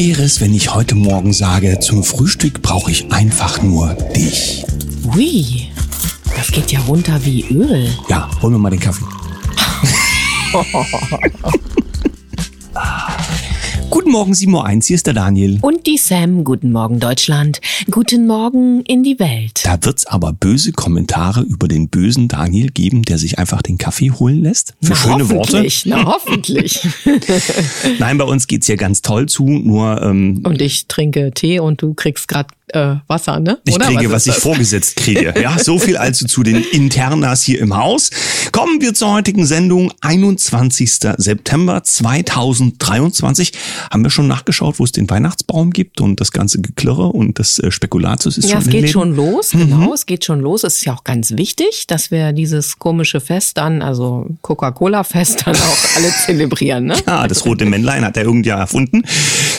wäre 0.00 0.22
es, 0.22 0.40
wenn 0.40 0.54
ich 0.54 0.74
heute 0.74 0.94
Morgen 0.94 1.34
sage, 1.34 1.78
zum 1.78 2.02
Frühstück 2.02 2.62
brauche 2.62 2.90
ich 2.90 3.12
einfach 3.12 3.60
nur 3.60 3.92
dich? 4.16 4.64
Ui, 5.14 5.68
das 6.34 6.50
geht 6.50 6.72
ja 6.72 6.80
runter 6.80 7.22
wie 7.26 7.44
Öl. 7.50 7.86
Ja, 8.08 8.30
hol 8.40 8.50
mir 8.50 8.56
mal 8.56 8.70
den 8.70 8.80
Kaffee. 8.80 9.04
Guten 14.10 14.18
Morgen, 14.18 14.32
7.01 14.32 14.54
Uhr, 14.56 14.82
hier 14.88 14.96
ist 14.96 15.06
der 15.06 15.14
Daniel. 15.14 15.58
Und 15.62 15.86
die 15.86 15.96
Sam, 15.96 16.42
guten 16.42 16.72
Morgen 16.72 16.98
Deutschland, 16.98 17.60
guten 17.92 18.26
Morgen 18.26 18.80
in 18.80 19.04
die 19.04 19.20
Welt. 19.20 19.60
Da 19.62 19.78
wird's 19.82 20.04
aber 20.04 20.32
böse 20.32 20.72
Kommentare 20.72 21.42
über 21.42 21.68
den 21.68 21.90
bösen 21.90 22.26
Daniel 22.26 22.72
geben, 22.72 23.04
der 23.04 23.18
sich 23.18 23.38
einfach 23.38 23.62
den 23.62 23.78
Kaffee 23.78 24.10
holen 24.10 24.42
lässt. 24.42 24.74
Für 24.82 24.90
Na, 24.90 24.96
schöne 24.96 25.30
Worte. 25.30 25.52
hoffentlich, 25.52 25.84
Na, 25.86 26.04
hoffentlich. 26.06 26.80
Nein, 28.00 28.18
bei 28.18 28.24
uns 28.24 28.48
geht's 28.48 28.66
hier 28.66 28.76
ganz 28.76 29.00
toll 29.00 29.26
zu, 29.26 29.44
nur 29.44 30.02
ähm, 30.02 30.40
und 30.42 30.60
ich 30.60 30.88
trinke 30.88 31.30
Tee 31.32 31.60
und 31.60 31.80
du 31.80 31.94
kriegst 31.94 32.26
gerade 32.26 32.48
äh, 32.74 32.96
Wasser, 33.06 33.40
ne? 33.40 33.58
Ich 33.64 33.74
Oder 33.74 33.86
kriege, 33.86 34.10
was, 34.10 34.22
ist 34.22 34.28
ich 34.28 34.34
das? 34.34 34.42
vorgesetzt 34.42 34.96
kriege. 34.96 35.34
Ja, 35.40 35.58
so 35.58 35.78
viel 35.78 35.96
also 35.96 36.26
zu 36.26 36.42
den 36.42 36.62
Internas 36.72 37.42
hier 37.42 37.60
im 37.60 37.76
Haus. 37.76 38.10
Kommen 38.52 38.80
wir 38.82 38.92
zur 38.94 39.12
heutigen 39.12 39.46
Sendung, 39.46 39.92
21. 40.00 40.98
September 41.16 41.82
2023. 41.82 43.52
Haben 43.90 43.99
wir 44.04 44.10
schon 44.10 44.26
nachgeschaut, 44.26 44.78
wo 44.78 44.84
es 44.84 44.92
den 44.92 45.08
Weihnachtsbaum 45.10 45.70
gibt 45.70 46.00
und 46.00 46.20
das 46.20 46.32
ganze 46.32 46.60
Geklirre 46.60 47.06
und 47.06 47.38
das 47.38 47.58
äh, 47.58 47.70
Spekulatius 47.70 48.38
ist 48.38 48.46
Ja, 48.50 48.52
schon 48.52 48.60
es 48.60 48.66
in 48.66 48.72
den 48.72 48.80
geht? 48.82 48.88
Mhm. 48.90 48.92
schon 48.92 49.16
los, 49.16 49.50
genau, 49.50 49.94
es 49.94 50.06
geht 50.06 50.24
schon 50.24 50.40
los. 50.40 50.64
Es 50.64 50.76
ist 50.76 50.84
ja 50.84 50.94
auch 50.94 51.04
ganz 51.04 51.32
wichtig, 51.32 51.86
dass 51.86 52.10
wir 52.10 52.32
dieses 52.32 52.78
komische 52.78 53.20
Fest 53.20 53.58
dann, 53.58 53.82
also 53.82 54.26
Coca-Cola-Fest 54.42 55.42
dann 55.46 55.56
auch 55.56 55.78
alle 55.96 56.10
zelebrieren, 56.26 56.86
ne? 56.86 56.96
Ja, 57.06 57.26
das 57.28 57.44
rote 57.44 57.64
Männlein 57.66 58.04
hat 58.04 58.16
er 58.16 58.24
irgendwer 58.24 58.56
erfunden. 58.56 59.02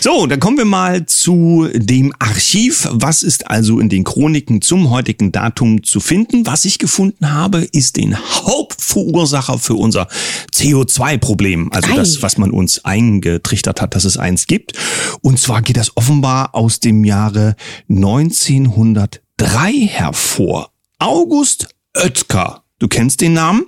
So, 0.01 0.25
dann 0.27 0.39
kommen 0.39 0.57
wir 0.57 0.65
mal 0.65 1.05
zu 1.05 1.67
dem 1.73 2.13
Archiv. 2.19 2.87
Was 2.91 3.23
ist 3.23 3.49
also 3.49 3.79
in 3.79 3.89
den 3.89 4.03
Chroniken 4.03 4.61
zum 4.61 4.89
heutigen 4.89 5.31
Datum 5.31 5.83
zu 5.83 5.99
finden? 5.99 6.45
Was 6.45 6.65
ich 6.65 6.79
gefunden 6.79 7.31
habe, 7.33 7.59
ist 7.71 7.97
den 7.97 8.17
Hauptverursacher 8.17 9.59
für 9.59 9.75
unser 9.75 10.07
CO2-Problem. 10.53 11.71
Also 11.71 11.91
Ei. 11.91 11.95
das, 11.95 12.21
was 12.21 12.37
man 12.37 12.51
uns 12.51 12.83
eingetrichtert 12.85 13.81
hat, 13.81 13.95
dass 13.95 14.05
es 14.05 14.17
eins 14.31 14.47
gibt. 14.47 14.73
Und 15.21 15.39
zwar 15.39 15.61
geht 15.61 15.77
das 15.77 15.95
offenbar 15.95 16.55
aus 16.55 16.79
dem 16.79 17.03
Jahre 17.03 17.55
1903 17.89 19.73
hervor. 19.87 20.71
August 20.99 21.67
Oetker. 21.95 22.63
Du 22.79 22.87
kennst 22.87 23.21
den 23.21 23.33
Namen? 23.33 23.67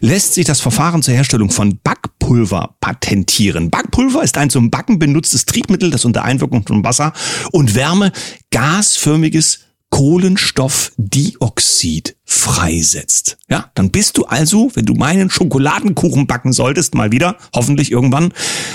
Lässt 0.00 0.32
sich 0.32 0.46
das 0.46 0.62
Verfahren 0.62 1.02
zur 1.02 1.12
Herstellung 1.12 1.50
von 1.50 1.78
Backpulver 1.82 2.76
patentieren. 2.80 3.68
Backpulver 3.68 4.22
ist 4.22 4.38
ein 4.38 4.48
zum 4.48 4.70
Backen 4.70 4.98
benutztes 4.98 5.44
Triebmittel, 5.44 5.90
das 5.90 6.06
unter 6.06 6.24
Einwirkung 6.24 6.66
von 6.66 6.82
Wasser 6.82 7.12
und 7.52 7.74
Wärme 7.74 8.12
gasförmiges 8.50 9.58
Kohlenstoffdioxid 9.90 12.16
freisetzt. 12.26 13.38
Ja, 13.48 13.70
dann 13.74 13.90
bist 13.90 14.18
du 14.18 14.24
also, 14.24 14.70
wenn 14.74 14.84
du 14.84 14.94
meinen 14.94 15.30
Schokoladenkuchen 15.30 16.26
backen 16.26 16.52
solltest, 16.52 16.94
mal 16.96 17.12
wieder, 17.12 17.36
hoffentlich 17.54 17.92
irgendwann, 17.92 18.32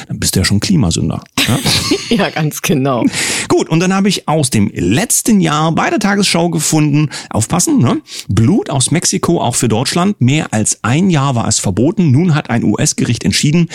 dann 0.07 0.19
bist 0.19 0.35
du 0.35 0.39
ja 0.39 0.45
schon 0.45 0.61
Klimasünder. 0.61 1.21
Ja? 1.47 1.59
Ja, 2.11 2.29
ganz 2.29 2.61
genau. 2.61 3.05
Gut, 3.47 3.69
und 3.69 3.79
dann 3.79 3.93
habe 3.93 4.09
ich 4.09 4.27
aus 4.27 4.49
dem 4.49 4.69
letzten 4.73 5.39
Jahr 5.39 5.71
bei 5.71 5.89
der 5.89 5.99
Tagesschau 5.99 6.49
gefunden, 6.49 7.09
aufpassen, 7.29 7.79
ne? 7.79 8.01
Blut 8.27 8.69
aus 8.69 8.91
Mexiko 8.91 9.39
auch 9.39 9.55
für 9.55 9.69
Deutschland. 9.69 10.19
Mehr 10.19 10.53
als 10.53 10.79
ein 10.81 11.09
Jahr 11.09 11.35
war 11.35 11.47
es 11.47 11.59
verboten. 11.59 12.11
Nun 12.11 12.35
hat 12.35 12.49
ein 12.49 12.65
US-Gericht 12.65 13.23
entschieden, 13.23 13.69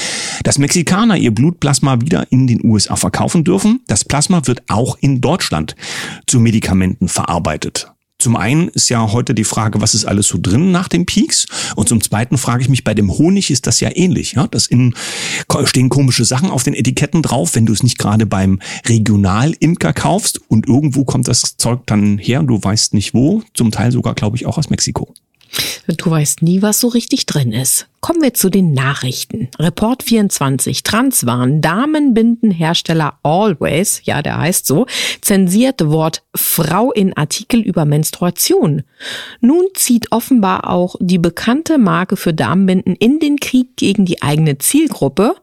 dass 0.44 0.58
Mexikaner 0.58 1.16
ihr 1.16 1.34
Blutplasma 1.34 2.02
wieder 2.02 2.30
in 2.30 2.47
den 2.47 2.62
USA 2.62 2.94
verkaufen 2.97 3.42
dürfen. 3.42 3.80
Das 3.86 4.04
Plasma 4.04 4.42
wird 4.47 4.64
auch 4.69 4.98
in 5.00 5.22
Deutschland 5.22 5.74
zu 6.27 6.38
Medikamenten 6.38 7.08
verarbeitet. 7.08 7.91
Zum 8.27 8.34
einen 8.34 8.66
ist 8.70 8.88
ja 8.88 9.12
heute 9.12 9.34
die 9.34 9.44
Frage, 9.44 9.81
was 9.81 9.94
ist 9.94 10.04
alles 10.04 10.26
so 10.26 10.37
drin 10.42 10.72
nach 10.72 10.88
dem 10.88 11.06
Peaks? 11.06 11.47
Und 11.76 11.88
zum 11.88 12.00
zweiten 12.00 12.38
frage 12.38 12.60
ich 12.60 12.69
mich, 12.69 12.82
bei 12.82 12.92
dem 12.92 13.16
Honig 13.16 13.53
ist 13.53 13.69
das 13.69 13.78
ja 13.78 13.88
ähnlich. 13.94 14.32
Ja? 14.32 14.48
Das 14.48 14.66
in, 14.66 14.97
stehen 15.66 15.91
komische 15.91 16.25
Sachen 16.25 16.50
auf 16.50 16.64
den 16.64 16.75
Etiketten 16.75 17.22
drauf, 17.22 17.54
wenn 17.54 17.66
du 17.66 17.72
es 17.72 17.84
nicht 17.84 17.98
gerade 17.98 18.26
beim 18.26 18.59
Regionalimker 18.84 19.92
kaufst 19.92 20.41
und 20.48 20.66
irgendwo 20.66 21.04
kommt 21.04 21.28
das 21.28 21.56
Zeug 21.56 21.82
dann 21.87 22.19
her 22.19 22.42
du 22.42 22.60
weißt 22.60 22.94
nicht 22.94 23.14
wo. 23.14 23.44
Zum 23.54 23.70
Teil 23.70 23.92
sogar, 23.92 24.16
glaube 24.16 24.37
ich, 24.37 24.44
auch 24.44 24.58
aus 24.58 24.70
Mexiko. 24.70 25.14
Du 25.86 26.10
weißt 26.10 26.42
nie, 26.42 26.62
was 26.62 26.80
so 26.80 26.88
richtig 26.88 27.26
drin 27.26 27.52
ist. 27.52 27.86
Kommen 28.00 28.22
wir 28.22 28.34
zu 28.34 28.50
den 28.50 28.72
Nachrichten. 28.72 29.48
Report 29.58 30.02
24. 30.02 30.84
Transwarn, 30.84 31.60
Damenbindenhersteller 31.60 33.18
Always, 33.24 34.00
ja, 34.04 34.22
der 34.22 34.38
heißt 34.38 34.64
so, 34.66 34.86
zensiert 35.20 35.84
Wort 35.88 36.22
Frau 36.34 36.92
in 36.92 37.16
Artikel 37.16 37.60
über 37.60 37.84
Menstruation. 37.84 38.82
Nun 39.40 39.64
zieht 39.74 40.12
offenbar 40.12 40.70
auch 40.70 40.94
die 41.00 41.18
bekannte 41.18 41.78
Marke 41.78 42.16
für 42.16 42.32
Damenbinden 42.32 42.94
in 42.94 43.18
den 43.18 43.40
Krieg 43.40 43.76
gegen 43.76 44.04
die 44.04 44.22
eigene 44.22 44.58
Zielgruppe, 44.58 45.34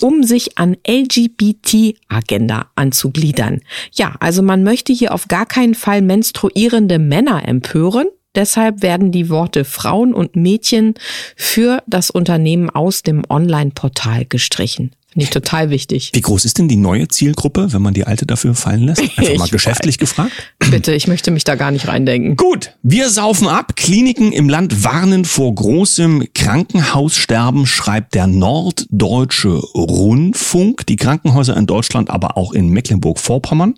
um 0.00 0.24
sich 0.24 0.58
an 0.58 0.76
LGBT-Agenda 0.88 2.66
anzugliedern. 2.74 3.60
Ja, 3.92 4.14
also 4.18 4.42
man 4.42 4.64
möchte 4.64 4.92
hier 4.92 5.14
auf 5.14 5.28
gar 5.28 5.46
keinen 5.46 5.74
Fall 5.74 6.02
menstruierende 6.02 6.98
Männer 6.98 7.46
empören. 7.46 8.06
Deshalb 8.34 8.82
werden 8.82 9.10
die 9.10 9.28
Worte 9.28 9.64
Frauen 9.64 10.14
und 10.14 10.36
Mädchen 10.36 10.94
für 11.36 11.82
das 11.86 12.10
Unternehmen 12.10 12.70
aus 12.70 13.02
dem 13.02 13.22
Online-Portal 13.28 14.24
gestrichen. 14.26 14.92
Finde 15.12 15.24
ich 15.24 15.30
total 15.30 15.70
wichtig. 15.70 16.12
Wie 16.14 16.20
groß 16.20 16.44
ist 16.44 16.58
denn 16.58 16.68
die 16.68 16.76
neue 16.76 17.08
Zielgruppe, 17.08 17.72
wenn 17.72 17.82
man 17.82 17.94
die 17.94 18.06
alte 18.06 18.26
dafür 18.26 18.54
fallen 18.54 18.84
lässt? 18.84 19.00
Einfach 19.16 19.38
mal 19.38 19.44
Ich 19.46 19.50
geschäftlich 19.50 19.98
gefragt. 19.98 20.30
Bitte, 20.70 20.94
ich 20.94 21.08
möchte 21.08 21.32
mich 21.32 21.42
da 21.42 21.56
gar 21.56 21.72
nicht 21.72 21.88
reindenken. 21.88 22.36
Gut, 22.36 22.76
wir 22.84 23.10
saufen 23.10 23.48
ab. 23.48 23.74
Kliniken 23.74 24.30
im 24.30 24.48
Land 24.48 24.84
warnen 24.84 25.24
vor 25.24 25.52
großem 25.52 26.28
Krankenhaussterben, 26.32 27.66
schreibt 27.66 28.14
der 28.14 28.28
Norddeutsche 28.28 29.54
Rundfunk. 29.74 30.86
Die 30.86 30.94
Krankenhäuser 30.94 31.56
in 31.56 31.66
Deutschland, 31.66 32.08
aber 32.08 32.36
auch 32.36 32.52
in 32.52 32.68
Mecklenburg-Vorpommern. 32.68 33.74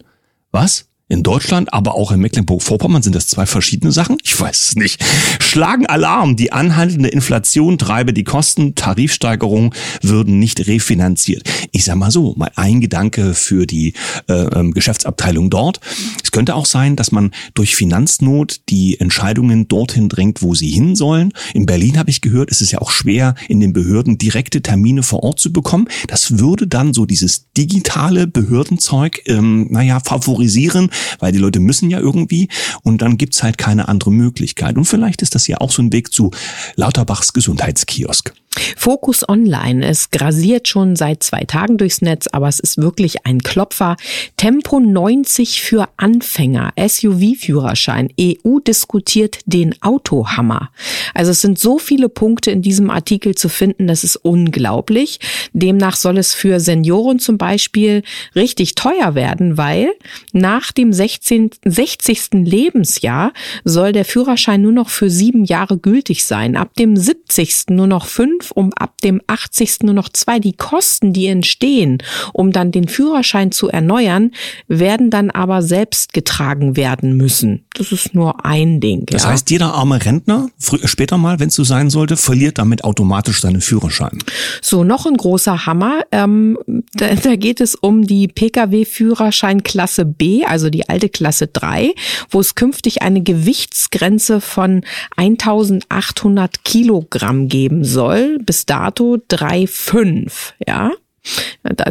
Was? 0.50 0.90
In 1.12 1.22
Deutschland, 1.22 1.74
aber 1.74 1.94
auch 1.94 2.10
in 2.10 2.20
Mecklenburg-Vorpommern 2.20 3.02
sind 3.02 3.14
das 3.14 3.26
zwei 3.26 3.44
verschiedene 3.44 3.92
Sachen? 3.92 4.16
Ich 4.24 4.40
weiß 4.40 4.68
es 4.68 4.76
nicht. 4.76 5.04
Schlagen 5.40 5.84
Alarm. 5.84 6.36
Die 6.36 6.52
anhaltende 6.52 7.10
Inflation 7.10 7.76
treibe 7.76 8.14
die 8.14 8.24
Kosten. 8.24 8.74
Tarifsteigerungen 8.76 9.74
würden 10.00 10.38
nicht 10.38 10.66
refinanziert. 10.66 11.42
Ich 11.70 11.84
sag 11.84 11.96
mal 11.96 12.10
so, 12.10 12.32
mal 12.38 12.50
ein 12.56 12.80
Gedanke 12.80 13.34
für 13.34 13.66
die 13.66 13.92
äh, 14.26 14.32
ähm, 14.32 14.72
Geschäftsabteilung 14.72 15.50
dort. 15.50 15.80
Es 16.24 16.30
könnte 16.30 16.54
auch 16.54 16.64
sein, 16.64 16.96
dass 16.96 17.12
man 17.12 17.32
durch 17.52 17.76
Finanznot 17.76 18.62
die 18.70 18.98
Entscheidungen 18.98 19.68
dorthin 19.68 20.08
drängt, 20.08 20.40
wo 20.40 20.54
sie 20.54 20.70
hin 20.70 20.96
sollen. 20.96 21.34
In 21.52 21.66
Berlin 21.66 21.98
habe 21.98 22.08
ich 22.08 22.22
gehört, 22.22 22.50
es 22.50 22.62
ist 22.62 22.72
ja 22.72 22.80
auch 22.80 22.90
schwer, 22.90 23.34
in 23.48 23.60
den 23.60 23.74
Behörden 23.74 24.16
direkte 24.16 24.62
Termine 24.62 25.02
vor 25.02 25.22
Ort 25.22 25.40
zu 25.40 25.52
bekommen. 25.52 25.88
Das 26.08 26.38
würde 26.38 26.66
dann 26.66 26.94
so 26.94 27.04
dieses 27.04 27.52
digitale 27.52 28.26
Behördenzeug, 28.26 29.20
ähm, 29.26 29.66
naja, 29.70 30.00
favorisieren, 30.00 30.88
weil 31.18 31.32
die 31.32 31.38
Leute 31.38 31.60
müssen 31.60 31.90
ja 31.90 31.98
irgendwie 31.98 32.48
und 32.82 33.02
dann 33.02 33.18
gibt's 33.18 33.42
halt 33.42 33.58
keine 33.58 33.88
andere 33.88 34.10
Möglichkeit. 34.10 34.76
Und 34.76 34.84
vielleicht 34.84 35.22
ist 35.22 35.34
das 35.34 35.46
ja 35.46 35.58
auch 35.58 35.70
so 35.70 35.82
ein 35.82 35.92
Weg 35.92 36.12
zu 36.12 36.30
Lauterbachs 36.76 37.32
Gesundheitskiosk. 37.32 38.32
Fokus 38.76 39.28
Online. 39.28 39.86
Es 39.86 40.10
grasiert 40.10 40.68
schon 40.68 40.96
seit 40.96 41.22
zwei 41.22 41.44
Tagen 41.44 41.78
durchs 41.78 42.02
Netz, 42.02 42.26
aber 42.32 42.48
es 42.48 42.60
ist 42.60 42.78
wirklich 42.78 43.26
ein 43.26 43.40
Klopfer. 43.40 43.96
Tempo 44.36 44.80
90 44.80 45.62
für 45.62 45.88
Anfänger. 45.96 46.72
SUV-Führerschein. 46.76 48.08
EU 48.20 48.58
diskutiert 48.58 49.38
den 49.46 49.80
Autohammer. 49.82 50.70
Also 51.14 51.30
es 51.30 51.40
sind 51.40 51.58
so 51.58 51.78
viele 51.78 52.08
Punkte 52.08 52.50
in 52.50 52.62
diesem 52.62 52.90
Artikel 52.90 53.34
zu 53.34 53.48
finden, 53.48 53.86
das 53.86 54.04
ist 54.04 54.16
unglaublich. 54.16 55.20
Demnach 55.52 55.96
soll 55.96 56.18
es 56.18 56.34
für 56.34 56.60
Senioren 56.60 57.18
zum 57.18 57.38
Beispiel 57.38 58.02
richtig 58.34 58.74
teuer 58.74 59.14
werden, 59.14 59.56
weil 59.56 59.92
nach 60.32 60.72
dem 60.72 60.92
16, 60.92 61.50
60. 61.64 62.30
Lebensjahr 62.32 63.32
soll 63.64 63.92
der 63.92 64.04
Führerschein 64.04 64.62
nur 64.62 64.72
noch 64.72 64.88
für 64.88 65.10
sieben 65.10 65.44
Jahre 65.44 65.78
gültig 65.78 66.24
sein. 66.24 66.56
Ab 66.56 66.74
dem 66.74 66.96
70. 66.96 67.66
nur 67.70 67.86
noch 67.86 68.06
fünf, 68.06 68.41
um 68.50 68.72
ab 68.74 69.00
dem 69.02 69.20
80. 69.26 69.82
nur 69.82 69.94
noch 69.94 70.08
zwei. 70.08 70.38
Die 70.38 70.54
Kosten, 70.54 71.12
die 71.12 71.26
entstehen, 71.26 71.98
um 72.32 72.52
dann 72.52 72.72
den 72.72 72.88
Führerschein 72.88 73.52
zu 73.52 73.68
erneuern, 73.68 74.32
werden 74.68 75.10
dann 75.10 75.30
aber 75.30 75.62
selbst 75.62 76.12
getragen 76.12 76.76
werden 76.76 77.16
müssen. 77.16 77.64
Das 77.74 77.92
ist 77.92 78.14
nur 78.14 78.44
ein 78.44 78.80
Ding. 78.80 79.06
Das 79.06 79.22
ja. 79.22 79.30
heißt, 79.30 79.50
jeder 79.50 79.74
arme 79.74 80.04
Rentner, 80.04 80.48
früher, 80.58 80.86
später 80.88 81.16
mal, 81.18 81.40
wenn 81.40 81.48
es 81.48 81.54
so 81.54 81.64
sein 81.64 81.90
sollte, 81.90 82.16
verliert 82.16 82.58
damit 82.58 82.84
automatisch 82.84 83.40
seinen 83.40 83.60
Führerschein. 83.60 84.18
So, 84.60 84.84
noch 84.84 85.06
ein 85.06 85.16
großer 85.16 85.66
Hammer. 85.66 86.00
Ähm, 86.12 86.58
da, 86.94 87.14
da 87.22 87.36
geht 87.36 87.60
es 87.60 87.74
um 87.74 88.06
die 88.06 88.28
Pkw-Führerschein 88.28 89.62
Klasse 89.62 90.04
B, 90.04 90.44
also 90.44 90.70
die 90.70 90.88
alte 90.88 91.08
Klasse 91.08 91.46
3, 91.46 91.94
wo 92.30 92.40
es 92.40 92.54
künftig 92.54 93.02
eine 93.02 93.22
Gewichtsgrenze 93.22 94.40
von 94.40 94.82
1800 95.16 96.64
Kilogramm 96.64 97.48
geben 97.48 97.84
soll. 97.84 98.31
Bis 98.38 98.66
dato 98.66 99.18
3,5, 99.30 100.52
ja. 100.66 100.92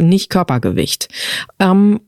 Nicht 0.00 0.28
Körpergewicht. 0.28 1.08
Ähm, 1.58 2.00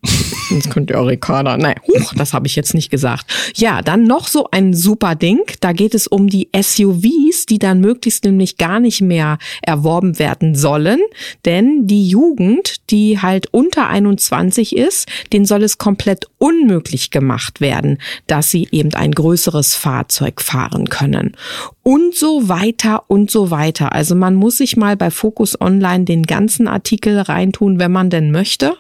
das 0.51 0.69
könnte 0.69 0.93
ja 0.93 1.01
Ricarda. 1.01 1.57
Nein, 1.57 1.77
huch, 1.87 2.13
das 2.15 2.35
habe 2.35 2.47
ich 2.47 2.55
jetzt 2.55 2.75
nicht 2.75 2.91
gesagt. 2.91 3.25
Ja, 3.57 3.81
dann 3.81 4.05
noch 4.05 4.29
so 4.29 4.49
ein 4.51 4.75
super 4.75 5.15
Ding. 5.15 5.41
Da 5.61 5.73
geht 5.73 5.95
es 5.95 6.07
um 6.07 6.29
die 6.29 6.51
SUVs, 6.55 7.47
die 7.47 7.59
dann 7.59 7.81
möglichst 7.81 8.25
nämlich 8.25 8.59
gar 8.59 8.79
nicht 8.79 9.01
mehr 9.01 9.39
erworben 9.63 10.19
werden 10.19 10.55
sollen. 10.55 11.01
Denn 11.47 11.87
die 11.87 12.07
Jugend, 12.07 12.91
die 12.91 13.21
halt 13.21 13.47
unter 13.53 13.89
21 13.89 14.77
ist, 14.77 15.09
den 15.33 15.47
soll 15.47 15.63
es 15.63 15.79
komplett 15.79 16.27
unmöglich 16.37 17.11
gemacht 17.11 17.63
werden, 17.63 17.99
dass 18.27 18.51
sie 18.51 18.69
eben 18.71 18.93
ein 18.93 19.13
größeres 19.13 19.75
Fahrzeug 19.75 20.43
fahren 20.43 20.91
können. 20.91 21.37
Und 21.85 22.17
so 22.17 22.49
weiter 22.49 23.05
und 23.09 23.31
so 23.31 23.51
weiter. 23.51 23.93
Also 23.93 24.15
man 24.15 24.35
muss 24.35 24.59
sich 24.59 24.77
mal 24.77 24.97
bei 24.97 25.11
Focus 25.11 25.61
Online 25.61 26.05
den 26.05 26.25
ganzen 26.25 26.67
Artikel 26.67 27.21
reintun, 27.21 27.79
wenn 27.79 27.93
man 27.93 28.11
denn 28.11 28.31
möchte 28.31 28.77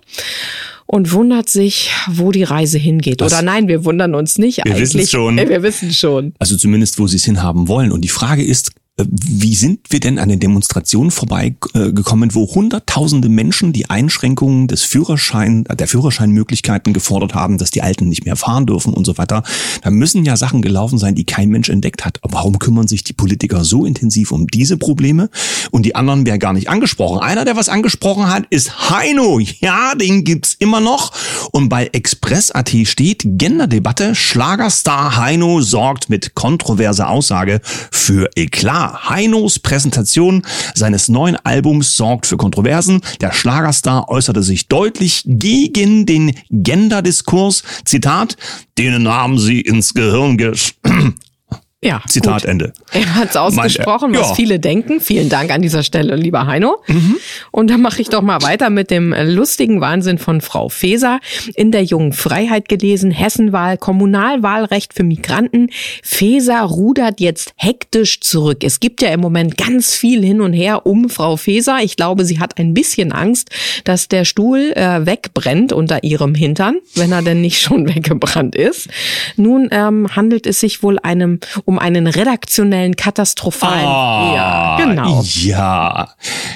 und 0.86 1.12
wundert 1.12 1.48
sich, 1.48 1.90
wo 2.08 2.32
die 2.32 2.42
Reise 2.42 2.78
hingeht. 2.78 3.20
Was? 3.20 3.32
Oder 3.32 3.42
nein, 3.42 3.68
wir 3.68 3.84
wundern 3.84 4.14
uns 4.14 4.38
nicht. 4.38 4.64
Wir 4.64 4.78
wissen 4.78 5.06
schon. 5.06 5.36
Wir 5.36 5.62
wissen 5.62 5.92
schon. 5.92 6.34
Also 6.38 6.56
zumindest, 6.56 6.98
wo 6.98 7.06
sie 7.06 7.16
es 7.16 7.24
hinhaben 7.24 7.68
wollen. 7.68 7.92
Und 7.92 8.02
die 8.02 8.08
Frage 8.08 8.42
ist, 8.42 8.72
wie 8.96 9.56
sind 9.56 9.80
wir 9.90 9.98
denn 9.98 10.20
an 10.20 10.28
den 10.28 10.38
Demonstrationen 10.38 11.10
vorbeigekommen, 11.10 12.32
wo 12.32 12.46
hunderttausende 12.54 13.28
Menschen 13.28 13.72
die 13.72 13.90
Einschränkungen 13.90 14.68
des 14.68 14.82
Führerschein, 14.82 15.64
der 15.64 15.88
Führerscheinmöglichkeiten 15.88 16.92
gefordert 16.92 17.34
haben, 17.34 17.58
dass 17.58 17.72
die 17.72 17.82
Alten 17.82 18.08
nicht 18.08 18.24
mehr 18.24 18.36
fahren 18.36 18.66
dürfen 18.66 18.94
und 18.94 19.04
so 19.04 19.18
weiter? 19.18 19.42
Da 19.82 19.90
müssen 19.90 20.24
ja 20.24 20.36
Sachen 20.36 20.62
gelaufen 20.62 20.98
sein, 20.98 21.16
die 21.16 21.24
kein 21.24 21.48
Mensch 21.48 21.70
entdeckt 21.70 22.04
hat. 22.04 22.20
Aber 22.22 22.34
warum 22.34 22.60
kümmern 22.60 22.86
sich 22.86 23.02
die 23.02 23.12
Politiker 23.12 23.64
so 23.64 23.84
intensiv 23.84 24.30
um 24.30 24.46
diese 24.46 24.76
Probleme 24.76 25.28
und 25.72 25.84
die 25.84 25.96
anderen 25.96 26.24
werden 26.24 26.38
gar 26.38 26.52
nicht 26.52 26.68
angesprochen? 26.68 27.18
Einer, 27.18 27.44
der 27.44 27.56
was 27.56 27.68
angesprochen 27.68 28.28
hat, 28.28 28.46
ist 28.50 28.90
Heino. 28.90 29.40
Ja, 29.40 29.96
den 29.96 30.22
gibt's 30.22 30.54
immer 30.60 30.78
noch. 30.78 31.10
Und 31.50 31.68
bei 31.68 31.86
Express.at 31.86 32.70
steht 32.84 33.22
Genderdebatte. 33.24 34.14
Schlagerstar 34.14 35.16
Heino 35.16 35.62
sorgt 35.62 36.10
mit 36.10 36.36
kontroverser 36.36 37.08
Aussage 37.08 37.60
für 37.90 38.30
Eklat. 38.36 38.83
Heinos 38.92 39.58
Präsentation 39.58 40.42
seines 40.74 41.08
neuen 41.08 41.36
Albums 41.36 41.96
sorgt 41.96 42.26
für 42.26 42.36
Kontroversen. 42.36 43.00
Der 43.20 43.32
Schlagerstar 43.32 44.08
äußerte 44.08 44.42
sich 44.42 44.68
deutlich 44.68 45.22
gegen 45.24 46.06
den 46.06 46.34
Genderdiskurs. 46.50 47.62
Zitat, 47.84 48.36
denen 48.78 49.08
haben 49.08 49.38
sie 49.38 49.60
ins 49.60 49.94
Gehirn 49.94 50.36
gesch 50.36 50.74
ja, 51.84 52.02
Zitat 52.08 52.42
gut. 52.42 52.50
Ende. 52.50 52.72
Er 52.92 53.14
hat 53.14 53.30
es 53.30 53.36
ausgesprochen, 53.36 54.14
was 54.14 54.30
ja. 54.30 54.34
viele 54.34 54.58
denken. 54.58 55.00
Vielen 55.00 55.28
Dank 55.28 55.50
an 55.50 55.60
dieser 55.60 55.82
Stelle, 55.82 56.16
lieber 56.16 56.46
Heino. 56.46 56.76
Mhm. 56.86 57.16
Und 57.50 57.68
dann 57.68 57.82
mache 57.82 58.00
ich 58.00 58.08
doch 58.08 58.22
mal 58.22 58.40
weiter 58.42 58.70
mit 58.70 58.90
dem 58.90 59.12
lustigen 59.12 59.80
Wahnsinn 59.80 60.18
von 60.18 60.40
Frau 60.40 60.68
Feser. 60.68 61.20
In 61.54 61.72
der 61.72 61.82
jungen 61.82 62.12
Freiheit 62.12 62.68
gelesen, 62.68 63.10
Hessenwahl, 63.10 63.76
Kommunalwahlrecht 63.76 64.94
für 64.94 65.02
Migranten. 65.02 65.70
Feser 66.02 66.62
rudert 66.62 67.20
jetzt 67.20 67.52
hektisch 67.56 68.20
zurück. 68.20 68.64
Es 68.64 68.80
gibt 68.80 69.02
ja 69.02 69.10
im 69.10 69.20
Moment 69.20 69.58
ganz 69.58 69.94
viel 69.94 70.24
hin 70.24 70.40
und 70.40 70.52
her 70.52 70.86
um 70.86 71.10
Frau 71.10 71.36
Feser. 71.36 71.78
Ich 71.82 71.96
glaube, 71.96 72.24
sie 72.24 72.40
hat 72.40 72.58
ein 72.58 72.72
bisschen 72.72 73.12
Angst, 73.12 73.50
dass 73.84 74.08
der 74.08 74.24
Stuhl 74.24 74.72
äh, 74.74 75.04
wegbrennt 75.04 75.72
unter 75.72 76.02
ihrem 76.04 76.34
Hintern, 76.34 76.78
wenn 76.94 77.12
er 77.12 77.22
denn 77.22 77.40
nicht 77.40 77.60
schon 77.60 77.88
weggebrannt 77.94 78.54
ist. 78.54 78.88
Nun 79.36 79.68
ähm, 79.70 80.08
handelt 80.16 80.46
es 80.46 80.60
sich 80.60 80.82
wohl 80.82 80.98
einem 81.00 81.40
um 81.64 81.73
um 81.74 81.78
einen 81.80 82.06
redaktionellen 82.06 82.94
katastrophalen. 82.94 83.86
Ah, 83.86 84.34
ja, 84.36 84.84
genau. 84.84 85.24
Ja. 85.24 86.08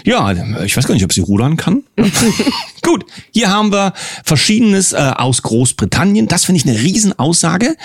Ja, 0.05 0.63
ich 0.63 0.77
weiß 0.77 0.87
gar 0.87 0.95
nicht, 0.95 1.05
ob 1.05 1.13
sie 1.13 1.23
rudern 1.23 1.57
kann. 1.57 1.83
Gut, 2.83 3.05
hier 3.33 3.51
haben 3.51 3.73
wir 3.73 3.93
Verschiedenes 4.25 4.93
äh, 4.93 4.97
aus 4.97 5.43
Großbritannien. 5.43 6.29
Das 6.29 6.45
finde 6.45 6.61
ich 6.61 6.69
eine 6.69 6.81
Riesenaussage. 6.81 7.77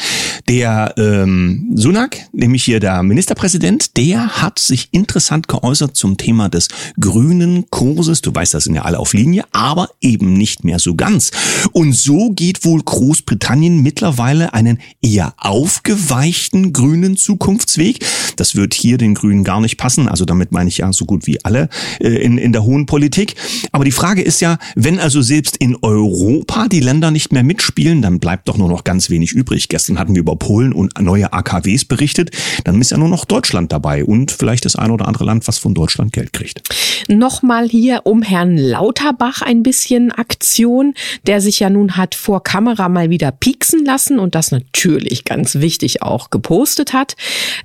Der 0.48 0.94
ähm, 0.98 1.72
Sunak, 1.76 2.18
nämlich 2.32 2.64
hier 2.64 2.80
der 2.80 3.02
Ministerpräsident, 3.02 3.98
der 3.98 4.42
hat 4.42 4.60
sich 4.60 4.90
interessant 4.92 5.48
geäußert 5.48 5.96
zum 5.96 6.18
Thema 6.18 6.50
des 6.50 6.68
grünen 7.00 7.70
Kurses. 7.72 8.22
Du 8.22 8.34
weißt, 8.34 8.54
das 8.54 8.66
sind 8.66 8.76
ja 8.76 8.84
alle 8.84 9.00
auf 9.00 9.14
Linie, 9.14 9.46
aber 9.52 9.90
eben 10.00 10.34
nicht 10.34 10.64
mehr 10.64 10.78
so 10.78 10.96
ganz. 10.96 11.32
Und 11.72 11.94
so 11.94 12.30
geht 12.30 12.64
wohl 12.64 12.82
Großbritannien 12.82 13.82
mittlerweile 13.82 14.54
einen 14.54 14.80
eher 15.02 15.34
aufgeweichten 15.38 16.72
grünen 16.74 17.18
Zukunftsweg. 17.24 18.00
Das 18.36 18.56
wird 18.56 18.74
hier 18.74 18.98
den 18.98 19.14
Grünen 19.14 19.44
gar 19.44 19.62
nicht 19.62 19.78
passen. 19.78 20.08
Also 20.08 20.26
damit 20.26 20.52
meine 20.52 20.70
ich 20.70 20.80
ja 20.80 20.92
so 20.94 21.06
gut 21.06 21.26
wie 21.28 21.44
alle 21.44 21.70
äh, 22.00 22.10
in, 22.10 22.38
in 22.38 22.52
der 22.52 22.64
hohen 22.64 22.86
Politik. 22.86 23.36
Aber 23.72 23.86
die 23.86 23.92
Frage 23.92 24.22
ist 24.22 24.42
ja, 24.42 24.58
wenn 24.76 25.00
also 25.00 25.22
selbst 25.22 25.58
in 25.58 25.78
Europa 25.82 26.68
die 26.68 26.80
Länder 26.80 27.12
nicht 27.12 27.32
mehr 27.32 27.44
mitspielen, 27.44 28.02
dann 28.02 28.20
bleibt 28.20 28.48
doch 28.48 28.58
nur 28.58 28.70
noch 28.70 28.84
ganz 28.84 29.10
wenig 29.10 29.34
übrig. 29.34 29.70
Gestern 29.70 30.00
hatten 30.00 30.16
wir 30.16 30.20
über 30.20 30.36
Polen 30.36 30.74
und 30.74 31.00
neue 31.00 31.32
AKWs 31.34 31.86
berichtet. 31.86 32.32
Dann 32.64 32.80
ist 32.82 32.92
ja 32.92 32.98
nur 32.98 33.10
noch 33.10 33.26
Deutschland 33.26 33.72
dabei 33.72 34.04
und 34.04 34.32
vielleicht 34.32 34.66
das 34.66 34.76
ein 34.76 34.92
oder 34.92 35.08
andere 35.08 35.26
Land, 35.26 35.48
was 35.48 35.58
von 35.58 35.74
Deutschland 35.74 36.14
Geld 36.14 36.34
kriegt. 36.34 36.62
Nochmal 37.08 37.68
hier 37.68 38.02
um 38.06 38.22
Herrn 38.22 38.58
Lauterbach 38.58 39.42
ein 39.42 39.64
bisschen 39.64 40.12
Aktion, 40.12 40.94
der 41.28 41.42
sich 41.42 41.60
ja 41.60 41.70
nun 41.70 41.98
hat 41.98 42.16
vor 42.16 42.44
Kamera 42.44 42.90
mal 42.90 43.10
wieder 43.10 43.32
pieksen 43.32 43.86
lassen 43.86 44.20
und 44.20 44.36
das 44.36 44.52
natürlich 44.52 45.26
ganz 45.26 45.56
wichtig 45.56 46.02
auch 46.02 46.30
gepostet 46.30 46.94
hat. 46.94 47.03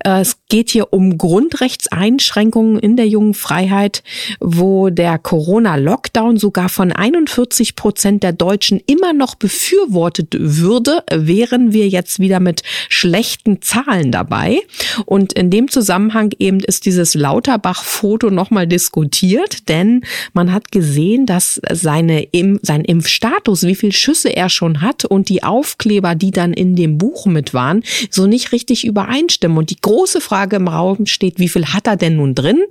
Äh, 0.03 0.21
es 0.21 0.37
geht 0.49 0.69
hier 0.69 0.91
um 0.93 1.17
Grundrechtseinschränkungen 1.17 2.79
in 2.79 2.95
der 2.95 3.07
jungen 3.07 3.33
Freiheit, 3.33 4.03
wo 4.39 4.89
der 4.89 5.17
Corona-Lockdown 5.17 6.37
sogar 6.37 6.69
von 6.69 6.91
41 6.91 7.75
Prozent 7.75 8.23
der 8.23 8.33
Deutschen 8.33 8.81
immer 8.87 9.13
noch 9.13 9.35
befürwortet 9.35 10.35
würde, 10.39 11.03
wären 11.11 11.73
wir 11.73 11.87
jetzt 11.87 12.19
wieder 12.19 12.39
mit 12.39 12.63
schlechten 12.89 13.61
Zahlen 13.61 14.11
dabei. 14.11 14.59
Und 15.05 15.33
in 15.33 15.49
dem 15.49 15.69
Zusammenhang 15.69 16.31
eben 16.39 16.59
ist 16.59 16.85
dieses 16.85 17.13
Lauterbach-Foto 17.13 18.29
nochmal 18.29 18.67
diskutiert, 18.67 19.69
denn 19.69 20.01
man 20.33 20.51
hat 20.51 20.71
gesehen, 20.71 21.25
dass 21.25 21.61
seine, 21.71 22.27
sein 22.61 22.83
Impfstatus, 22.83 23.63
wie 23.63 23.75
viel 23.75 23.91
Schüsse 23.91 24.35
er 24.35 24.49
schon 24.49 24.81
hat 24.81 25.05
und 25.05 25.29
die 25.29 25.43
Aufkleber, 25.43 26.15
die 26.15 26.31
dann 26.31 26.53
in 26.53 26.75
dem 26.75 26.97
Buch 26.97 27.25
mit 27.27 27.53
waren, 27.53 27.83
so 28.09 28.25
nicht 28.25 28.51
richtig 28.51 28.85
übereinstimmen 28.85 29.28
zustimmen. 29.29 29.57
Und 29.57 29.69
die 29.69 29.79
große 29.79 30.21
Frage 30.21 30.57
im 30.57 30.67
Raum 30.67 31.05
steht, 31.05 31.39
wie 31.39 31.49
viel 31.49 31.67
hat 31.67 31.87
er 31.87 31.95
denn 31.95 32.17
nun 32.17 32.35
drin? 32.35 32.63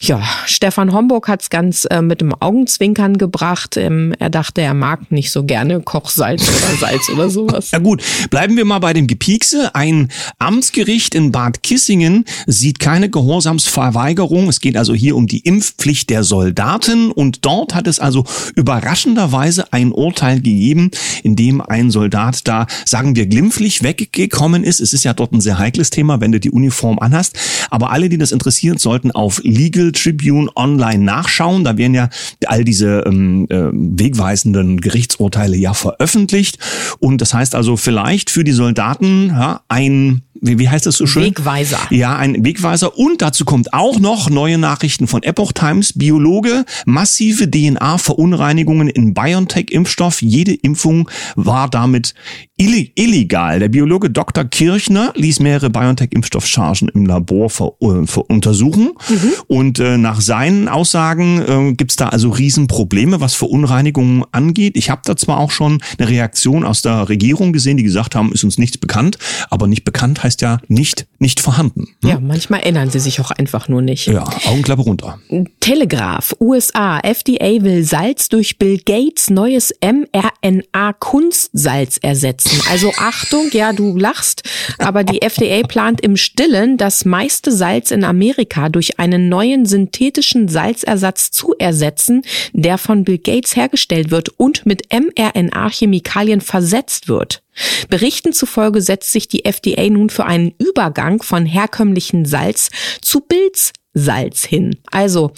Ja, 0.00 0.22
Stefan 0.46 0.92
Homburg 0.92 1.28
hat 1.28 1.42
es 1.42 1.50
ganz 1.50 1.86
äh, 1.90 2.02
mit 2.02 2.20
dem 2.20 2.34
Augenzwinkern 2.34 3.18
gebracht. 3.18 3.76
Ähm, 3.76 4.14
er 4.18 4.30
dachte, 4.30 4.60
er 4.60 4.74
mag 4.74 5.10
nicht 5.10 5.30
so 5.30 5.44
gerne 5.44 5.80
Kochsalz 5.80 6.48
oder 6.48 6.76
Salz 6.78 7.08
oder 7.10 7.30
sowas. 7.30 7.70
Ja 7.70 7.78
gut, 7.78 8.02
bleiben 8.30 8.56
wir 8.56 8.64
mal 8.64 8.80
bei 8.80 8.92
dem 8.92 9.06
Gepiekse. 9.06 9.74
Ein 9.74 10.08
Amtsgericht 10.38 11.14
in 11.14 11.30
Bad 11.30 11.62
Kissingen 11.62 12.24
sieht 12.46 12.80
keine 12.80 13.08
Gehorsamsverweigerung. 13.08 14.48
Es 14.48 14.60
geht 14.60 14.76
also 14.76 14.92
hier 14.92 15.14
um 15.14 15.28
die 15.28 15.38
Impfpflicht 15.40 16.10
der 16.10 16.24
Soldaten 16.24 17.12
und 17.12 17.44
dort 17.44 17.74
hat 17.74 17.86
es 17.86 18.00
also 18.00 18.24
überraschenderweise 18.56 19.72
ein 19.72 19.92
Urteil 19.92 20.36
gegeben, 20.36 20.90
in 21.22 21.36
dem 21.36 21.60
ein 21.60 21.92
Soldat 21.92 22.48
da, 22.48 22.66
sagen 22.84 23.14
wir, 23.14 23.26
glimpflich 23.26 23.84
weggekommen 23.84 24.64
ist. 24.64 24.80
Es 24.80 24.92
ist 24.92 25.04
ja 25.04 25.12
dort 25.12 25.32
ein 25.32 25.40
sehr 25.40 25.60
heikles 25.70 25.90
Thema, 25.90 26.20
wenn 26.20 26.32
du 26.32 26.40
die 26.40 26.50
Uniform 26.50 26.98
anhast. 26.98 27.38
Aber 27.70 27.90
alle, 27.90 28.08
die 28.08 28.18
das 28.18 28.32
interessiert, 28.32 28.80
sollten 28.80 29.10
auf 29.12 29.40
Legal 29.44 29.92
Tribune 29.92 30.50
online 30.56 31.04
nachschauen. 31.04 31.64
Da 31.64 31.76
werden 31.76 31.94
ja 31.94 32.08
all 32.46 32.64
diese 32.64 33.04
ähm, 33.06 33.46
äh, 33.48 33.70
wegweisenden 33.72 34.80
Gerichtsurteile 34.80 35.56
ja 35.56 35.74
veröffentlicht. 35.74 36.58
Und 36.98 37.20
das 37.20 37.34
heißt 37.34 37.54
also 37.54 37.76
vielleicht 37.76 38.30
für 38.30 38.44
die 38.44 38.52
Soldaten 38.52 39.28
ja, 39.28 39.62
ein 39.68 40.22
wie, 40.40 40.58
wie 40.58 40.68
heißt 40.68 40.86
das 40.86 40.96
so 40.96 41.06
schön? 41.06 41.24
Wegweiser. 41.24 41.78
Ja, 41.90 42.16
ein 42.16 42.44
Wegweiser. 42.44 42.96
Und 42.96 43.22
dazu 43.22 43.44
kommt 43.44 43.72
auch 43.72 43.98
noch 43.98 44.30
neue 44.30 44.58
Nachrichten 44.58 45.06
von 45.06 45.22
Epoch 45.22 45.52
Times. 45.52 45.92
Biologe, 45.94 46.64
massive 46.86 47.50
DNA-Verunreinigungen 47.50 48.88
in 48.88 49.14
BioNTech-Impfstoff. 49.14 50.22
Jede 50.22 50.54
Impfung 50.54 51.10
war 51.36 51.68
damit 51.68 52.14
illegal. 52.56 53.58
Der 53.58 53.68
Biologe 53.68 54.10
Dr. 54.10 54.44
Kirchner 54.44 55.12
ließ 55.16 55.40
mehrere 55.40 55.70
BioNTech-Impfstoffchargen 55.70 56.90
im 56.90 57.06
Labor 57.06 57.48
ver, 57.48 57.72
äh, 57.80 58.06
ver 58.06 58.28
untersuchen. 58.28 58.90
Mhm. 59.08 59.32
Und 59.46 59.78
äh, 59.78 59.96
nach 59.96 60.20
seinen 60.20 60.68
Aussagen 60.68 61.70
äh, 61.70 61.72
gibt 61.72 61.92
es 61.92 61.96
da 61.96 62.08
also 62.08 62.30
Riesenprobleme, 62.30 63.20
was 63.20 63.34
Verunreinigungen 63.34 64.24
angeht. 64.32 64.76
Ich 64.76 64.90
habe 64.90 65.00
da 65.04 65.16
zwar 65.16 65.38
auch 65.38 65.50
schon 65.50 65.82
eine 65.98 66.08
Reaktion 66.08 66.64
aus 66.64 66.82
der 66.82 67.08
Regierung 67.08 67.52
gesehen, 67.52 67.78
die 67.78 67.82
gesagt 67.82 68.14
haben, 68.14 68.32
ist 68.32 68.44
uns 68.44 68.58
nichts 68.58 68.76
bekannt, 68.76 69.16
aber 69.48 69.66
nicht 69.66 69.84
bekannt 69.84 70.22
heißt 70.22 70.29
heißt 70.30 70.42
ja 70.42 70.60
nicht, 70.68 71.08
nicht 71.20 71.40
vorhanden. 71.40 71.94
Hm? 72.02 72.10
Ja, 72.10 72.18
manchmal 72.18 72.60
erinnern 72.60 72.88
sie 72.90 72.98
sich 72.98 73.20
auch 73.20 73.30
einfach 73.30 73.68
nur 73.68 73.82
nicht. 73.82 74.06
Ja, 74.06 74.24
Augenklappe 74.46 74.80
runter. 74.82 75.18
Telegraph, 75.60 76.34
USA, 76.40 76.98
FDA 77.00 77.62
will 77.62 77.84
Salz 77.84 78.30
durch 78.30 78.56
Bill 78.58 78.78
Gates 78.78 79.28
neues 79.28 79.74
mRNA-Kunstsalz 79.82 81.98
ersetzen. 81.98 82.62
Also 82.70 82.90
Achtung, 82.98 83.50
ja, 83.52 83.74
du 83.74 83.98
lachst, 83.98 84.44
aber 84.78 85.04
die 85.04 85.20
FDA 85.20 85.60
plant 85.66 86.00
im 86.00 86.16
Stillen, 86.16 86.78
das 86.78 87.04
meiste 87.04 87.52
Salz 87.52 87.90
in 87.90 88.02
Amerika 88.02 88.70
durch 88.70 88.98
einen 88.98 89.28
neuen 89.28 89.66
synthetischen 89.66 90.48
Salzersatz 90.48 91.32
zu 91.32 91.54
ersetzen, 91.58 92.22
der 92.54 92.78
von 92.78 93.04
Bill 93.04 93.18
Gates 93.18 93.56
hergestellt 93.56 94.10
wird 94.10 94.30
und 94.30 94.64
mit 94.64 94.84
mRNA-Chemikalien 94.90 96.40
versetzt 96.40 97.08
wird. 97.08 97.42
Berichten 97.88 98.32
zufolge 98.32 98.80
setzt 98.80 99.12
sich 99.12 99.28
die 99.28 99.44
FDA 99.44 99.90
nun 99.90 100.08
für 100.08 100.24
einen 100.24 100.54
Übergang 100.58 101.09
von 101.18 101.46
herkömmlichen 101.46 102.24
Salz 102.24 102.70
zu 103.00 103.20
Bilds 103.20 103.72
Salz 103.92 104.44
hin. 104.44 104.76
Also, 104.90 105.32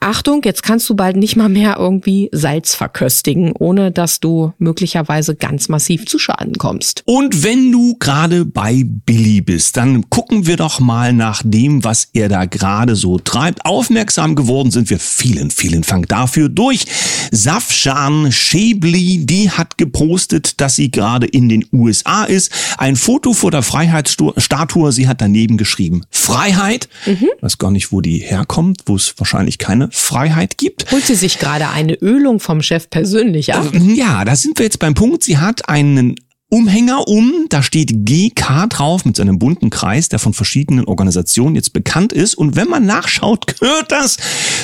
Achtung, 0.00 0.42
jetzt 0.44 0.62
kannst 0.62 0.88
du 0.88 0.94
bald 0.94 1.16
nicht 1.16 1.34
mal 1.36 1.48
mehr 1.48 1.76
irgendwie 1.78 2.28
Salz 2.32 2.74
verköstigen, 2.74 3.52
ohne 3.58 3.90
dass 3.90 4.20
du 4.20 4.52
möglicherweise 4.58 5.34
ganz 5.34 5.68
massiv 5.68 6.06
zu 6.06 6.18
Schaden 6.18 6.54
kommst. 6.54 7.02
Und 7.06 7.42
wenn 7.42 7.72
du 7.72 7.96
gerade 7.98 8.44
bei 8.44 8.84
Billy 8.84 9.40
bist, 9.40 9.76
dann 9.76 10.08
gucken 10.10 10.46
wir 10.46 10.56
doch 10.56 10.78
mal 10.78 11.12
nach 11.12 11.42
dem, 11.44 11.82
was 11.82 12.08
er 12.12 12.28
da 12.28 12.44
gerade 12.44 12.94
so 12.94 13.18
treibt. 13.18 13.64
Aufmerksam 13.64 14.36
geworden 14.36 14.70
sind 14.70 14.90
wir 14.90 15.00
vielen, 15.00 15.50
vielen 15.50 15.82
Dank 15.82 16.08
dafür 16.08 16.48
durch 16.48 16.84
Safshan 17.32 18.30
Shebli, 18.30 19.26
die 19.26 19.50
hat 19.50 19.76
gepostet, 19.76 20.60
dass 20.60 20.76
sie 20.76 20.90
gerade 20.90 21.26
in 21.26 21.48
den 21.48 21.64
USA 21.72 22.24
ist. 22.24 22.52
Ein 22.78 22.96
Foto 22.96 23.32
vor 23.32 23.50
der 23.50 23.62
Freiheitsstatue, 23.62 24.92
sie 24.92 25.08
hat 25.08 25.20
daneben 25.20 25.56
geschrieben 25.56 26.02
Freiheit. 26.10 26.88
Mhm. 27.06 27.28
Weiß 27.40 27.58
gar 27.58 27.70
nicht, 27.88 27.92
wo 27.92 28.00
die 28.00 28.18
herkommt, 28.18 28.82
wo 28.86 28.96
es 28.96 29.14
wahrscheinlich 29.18 29.58
keine 29.58 29.88
Freiheit 29.90 30.58
gibt. 30.58 30.90
Holt 30.90 31.04
sie 31.04 31.14
sich 31.14 31.38
gerade 31.38 31.68
eine 31.68 31.94
Ölung 31.94 32.40
vom 32.40 32.62
Chef 32.62 32.90
persönlich 32.90 33.54
ab? 33.54 33.70
Ja, 33.72 34.24
da 34.24 34.36
sind 34.36 34.58
wir 34.58 34.64
jetzt 34.64 34.78
beim 34.78 34.94
Punkt. 34.94 35.22
Sie 35.22 35.38
hat 35.38 35.68
einen 35.68 36.16
Umhänger 36.50 37.06
um, 37.08 37.44
da 37.50 37.62
steht 37.62 38.06
GK 38.06 38.68
drauf 38.70 39.04
mit 39.04 39.16
seinem 39.16 39.38
bunten 39.38 39.68
Kreis, 39.68 40.08
der 40.08 40.18
von 40.18 40.32
verschiedenen 40.32 40.86
Organisationen 40.86 41.54
jetzt 41.54 41.74
bekannt 41.74 42.14
ist. 42.14 42.36
Und 42.36 42.56
wenn 42.56 42.68
man 42.68 42.86
nachschaut, 42.86 43.46
gehört 43.46 43.92
das 43.92 44.16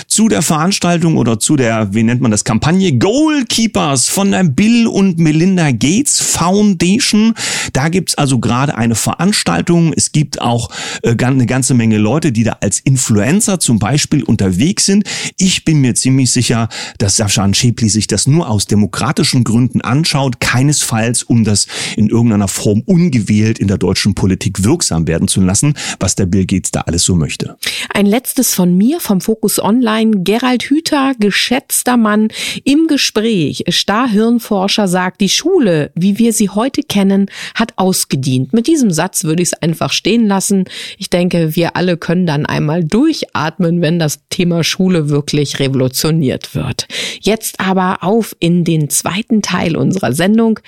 zu 0.07 0.29
der 0.29 0.41
Veranstaltung 0.41 1.19
oder 1.19 1.39
zu 1.39 1.57
der, 1.57 1.93
wie 1.93 2.03
nennt 2.03 2.23
man 2.23 2.31
das, 2.31 2.45
Kampagne 2.45 2.97
Goalkeepers 2.97 4.09
von 4.09 4.31
der 4.31 4.45
Bill 4.45 4.87
und 4.87 5.19
Melinda 5.19 5.73
Gates 5.73 6.23
Foundation. 6.23 7.35
Da 7.75 7.91
gibt's 7.91 8.15
also 8.15 8.39
gerade 8.39 8.79
eine 8.79 8.95
Veranstaltung. 8.95 9.93
Es 9.95 10.11
gibt 10.11 10.41
auch 10.41 10.71
äh, 11.03 11.15
eine 11.23 11.45
ganze 11.45 11.75
Menge 11.75 11.99
Leute, 11.99 12.33
die 12.33 12.45
da 12.45 12.57
als 12.63 12.81
Influencer 12.81 13.61
zum 13.61 13.79
Beispiel 13.79 14.23
unterwegs 14.23 14.87
sind. 14.87 15.05
Ich 15.37 15.67
bin 15.67 15.83
mir 15.83 15.95
ziemlich 15.95 16.33
sicher, 16.33 16.71
dass 16.97 17.17
Safshan 17.17 17.53
Shepli 17.53 17.91
sich 17.91 18.07
das 18.07 18.27
nur 18.27 18.49
aus 18.49 18.65
demokratischen 18.65 19.45
Gründen 19.45 19.83
anschaut, 19.83 20.41
keinesfalls 20.41 21.23
um 21.23 21.45
das 21.45 21.67
in 21.97 22.09
irgendeiner 22.09 22.49
Form 22.49 22.83
ungewählt 22.87 23.59
in 23.59 23.69
der 23.69 23.79
deutschen 23.79 24.15
Politik 24.15 24.65
wirksam 24.65 25.07
werden 25.07 25.29
zu 25.29 25.41
lassen, 25.41 25.75
was 26.01 26.15
der 26.15 26.27
Bill 26.27 26.47
Gates 26.47 26.71
da 26.71 26.83
alles 26.83 27.05
so 27.05 27.15
möchte. 27.15 27.57
Ein 27.93 28.07
letztes 28.07 28.55
von 28.55 28.77
mir 28.77 29.01
vom 29.01 29.21
Fokus 29.21 29.59
Online. 29.59 30.23
Gerald 30.23 30.65
Hüther, 30.65 31.15
geschätzter 31.19 31.97
Mann 31.97 32.29
im 32.65 32.87
Gespräch. 32.87 33.65
Starrhirnforscher 33.69 34.89
sagt, 34.89 35.21
die 35.21 35.29
Schule, 35.29 35.91
wie 35.95 36.19
wir 36.19 36.33
sie 36.33 36.51
heute 36.51 36.83
kennen, 36.83 37.27
hat 37.55 37.75
ausgedient. 37.77 38.53
Mit 38.53 38.67
diesem 38.67 38.91
Satz 38.91 39.25
würde 39.25 39.43
ich 39.43 39.51
es 39.53 39.63
einfach 39.63 39.93
stehen 39.93 40.27
lassen. 40.27 40.65
Ich 40.99 41.11
denke, 41.11 41.57
wir 41.57 41.77
alle 41.77 41.97
können 41.97 42.27
dann 42.27 42.47
einmal 42.47 42.85
durchatmen, 42.85 43.81
wenn 43.81 43.99
das 43.99 44.21
Thema 44.29 44.65
Schule 44.65 45.09
wirklich 45.09 45.59
revolutioniert 45.59 46.55
wird. 46.55 46.87
Jetzt 47.21 47.61
aber 47.61 47.99
auf 48.03 48.35
in 48.41 48.65
den 48.65 48.91
zweiten 48.91 49.43
Teil 49.43 49.77
unserer 49.77 50.13
Sendung. 50.13 50.61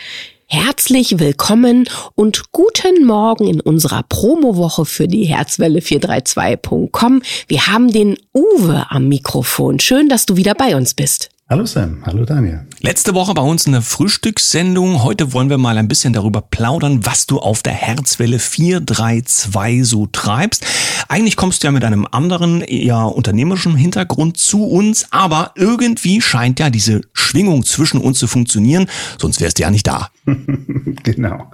Herzlich 0.48 1.18
willkommen 1.18 1.88
und 2.14 2.52
guten 2.52 3.04
Morgen 3.04 3.48
in 3.48 3.60
unserer 3.60 4.04
Promowoche 4.04 4.84
für 4.84 5.08
die 5.08 5.24
Herzwelle 5.24 5.80
432.com. 5.80 7.20
Wir 7.48 7.66
haben 7.66 7.90
den 7.90 8.16
Uwe 8.32 8.86
am 8.88 9.08
Mikrofon. 9.08 9.80
Schön, 9.80 10.08
dass 10.08 10.24
du 10.24 10.36
wieder 10.36 10.54
bei 10.54 10.76
uns 10.76 10.94
bist. 10.94 11.30
Hallo 11.50 11.66
Sam, 11.66 12.00
hallo 12.06 12.24
Daniel. 12.24 12.64
Letzte 12.86 13.14
Woche 13.14 13.34
bei 13.34 13.42
uns 13.42 13.66
eine 13.66 13.82
Frühstückssendung. 13.82 15.02
Heute 15.02 15.32
wollen 15.32 15.50
wir 15.50 15.58
mal 15.58 15.76
ein 15.76 15.88
bisschen 15.88 16.12
darüber 16.12 16.40
plaudern, 16.40 17.04
was 17.04 17.26
du 17.26 17.40
auf 17.40 17.60
der 17.60 17.72
Herzwelle 17.72 18.38
432 18.38 19.84
so 19.84 20.06
treibst. 20.06 20.64
Eigentlich 21.08 21.34
kommst 21.34 21.64
du 21.64 21.66
ja 21.66 21.72
mit 21.72 21.82
einem 21.82 22.06
anderen, 22.08 22.60
eher 22.60 23.06
unternehmerischen 23.06 23.74
Hintergrund 23.74 24.36
zu 24.36 24.68
uns, 24.68 25.08
aber 25.10 25.50
irgendwie 25.56 26.20
scheint 26.20 26.60
ja 26.60 26.70
diese 26.70 27.00
Schwingung 27.12 27.64
zwischen 27.64 28.00
uns 28.00 28.20
zu 28.20 28.28
funktionieren, 28.28 28.86
sonst 29.20 29.40
wärst 29.40 29.58
du 29.58 29.62
ja 29.64 29.72
nicht 29.72 29.88
da. 29.88 30.10
genau. 31.02 31.50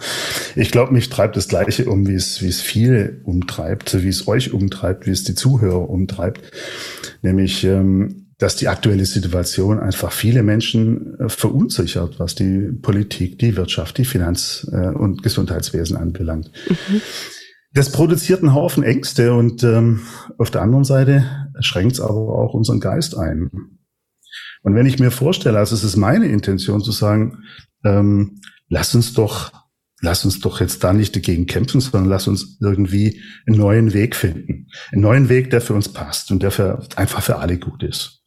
Ich 0.55 0.71
glaube, 0.71 0.93
mich 0.93 1.09
treibt 1.09 1.39
das 1.39 1.49
Gleiche 1.49 1.87
um, 1.87 2.07
wie 2.07 2.15
es, 2.15 2.43
wie 2.43 2.49
es 2.49 2.61
viele 2.61 3.23
umtreibt, 3.25 4.03
wie 4.03 4.09
es 4.09 4.29
euch 4.29 4.53
umtreibt, 4.53 5.07
wie 5.07 5.13
es 5.13 5.25
die 5.25 5.35
Zuhörer 5.35 5.89
umtreibt. 5.89 6.43
Nämlich, 7.23 7.65
ähm, 7.65 8.22
dass 8.43 8.57
die 8.57 8.67
aktuelle 8.67 9.07
Situation 9.07 9.79
einfach 9.79 10.11
viele 10.11 10.43
Menschen 10.43 11.19
äh, 11.21 11.29
verunsichert, 11.29 12.19
was 12.19 12.35
die 12.35 12.73
Politik, 12.73 13.39
die 13.39 13.57
Wirtschaft, 13.57 13.99
die 13.99 14.05
Finanz- 14.05 14.69
äh, 14.73 14.89
und 14.89 15.23
Gesundheitswesen 15.23 15.97
anbelangt. 15.97 16.51
Mhm. 16.69 17.01
Das 17.73 17.93
produziert 17.93 18.41
einen 18.41 18.53
Haufen 18.53 18.83
Ängste 18.83 19.33
und 19.33 19.63
ähm, 19.63 20.01
auf 20.39 20.51
der 20.51 20.63
anderen 20.63 20.85
Seite 20.85 21.25
schränkt 21.61 21.93
es 21.93 22.01
aber 22.01 22.17
auch 22.17 22.53
unseren 22.53 22.81
Geist 22.81 23.17
ein. 23.17 23.79
Und 24.63 24.75
wenn 24.75 24.87
ich 24.87 24.99
mir 24.99 25.13
vorstelle, 25.13 25.59
also 25.59 25.77
es 25.77 25.85
ist 25.85 25.97
meine 25.97 26.27
Intention 26.27 26.83
zu 26.83 26.91
sagen, 26.91 27.45
ähm, 27.85 28.41
lass 28.69 28.95
uns 28.95 29.15
doch, 29.15 29.53
lass 30.01 30.25
uns 30.25 30.41
doch 30.41 30.61
jetzt 30.61 30.83
da 30.83 30.93
nicht 30.93 31.15
dagegen 31.15 31.47
kämpfen, 31.47 31.81
sondern 31.81 32.11
lass 32.11 32.27
uns 32.27 32.59
irgendwie 32.61 33.23
einen 33.47 33.57
neuen 33.57 33.95
Weg 33.95 34.17
finden. 34.17 34.67
Einen 34.91 35.03
neuen 35.03 35.29
Weg, 35.29 35.51
der 35.51 35.61
für 35.61 35.75
uns 35.75 35.89
passt 35.89 36.33
und 36.33 36.43
der 36.43 36.51
für, 36.51 36.87
einfach 36.97 37.23
für 37.23 37.37
alle 37.37 37.59
gut 37.59 37.85
ist. 37.85 38.22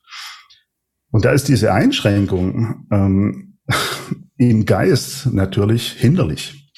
Und 1.15 1.24
da 1.24 1.31
ist 1.31 1.48
diese 1.48 1.72
Einschränkung 1.72 2.88
ähm, 2.91 3.57
im 4.38 4.65
Geist 4.65 5.31
natürlich 5.31 5.93
hinderlich. 5.93 6.69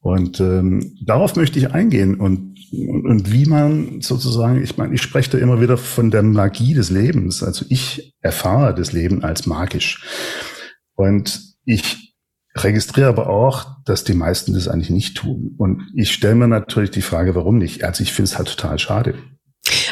Und 0.00 0.40
ähm, 0.40 0.96
darauf 1.06 1.36
möchte 1.36 1.60
ich 1.60 1.70
eingehen 1.70 2.16
und, 2.16 2.58
und, 2.72 3.06
und 3.06 3.32
wie 3.32 3.46
man 3.46 4.00
sozusagen, 4.00 4.60
ich 4.64 4.76
meine, 4.78 4.96
ich 4.96 5.02
spreche 5.02 5.30
da 5.30 5.38
immer 5.38 5.60
wieder 5.60 5.78
von 5.78 6.10
der 6.10 6.24
Magie 6.24 6.74
des 6.74 6.90
Lebens. 6.90 7.44
Also 7.44 7.64
ich 7.68 8.16
erfahre 8.20 8.74
das 8.74 8.92
Leben 8.92 9.22
als 9.22 9.46
magisch. 9.46 10.04
Und 10.96 11.40
ich 11.64 12.16
registriere 12.56 13.10
aber 13.10 13.28
auch, 13.28 13.76
dass 13.84 14.02
die 14.02 14.14
meisten 14.14 14.54
das 14.54 14.66
eigentlich 14.66 14.90
nicht 14.90 15.18
tun. 15.18 15.54
Und 15.56 15.82
ich 15.94 16.10
stelle 16.10 16.34
mir 16.34 16.48
natürlich 16.48 16.90
die 16.90 17.00
Frage, 17.00 17.36
warum 17.36 17.58
nicht? 17.58 17.84
Also 17.84 18.02
ich 18.02 18.12
finde 18.12 18.28
es 18.28 18.38
halt 18.38 18.48
total 18.48 18.80
schade. 18.80 19.14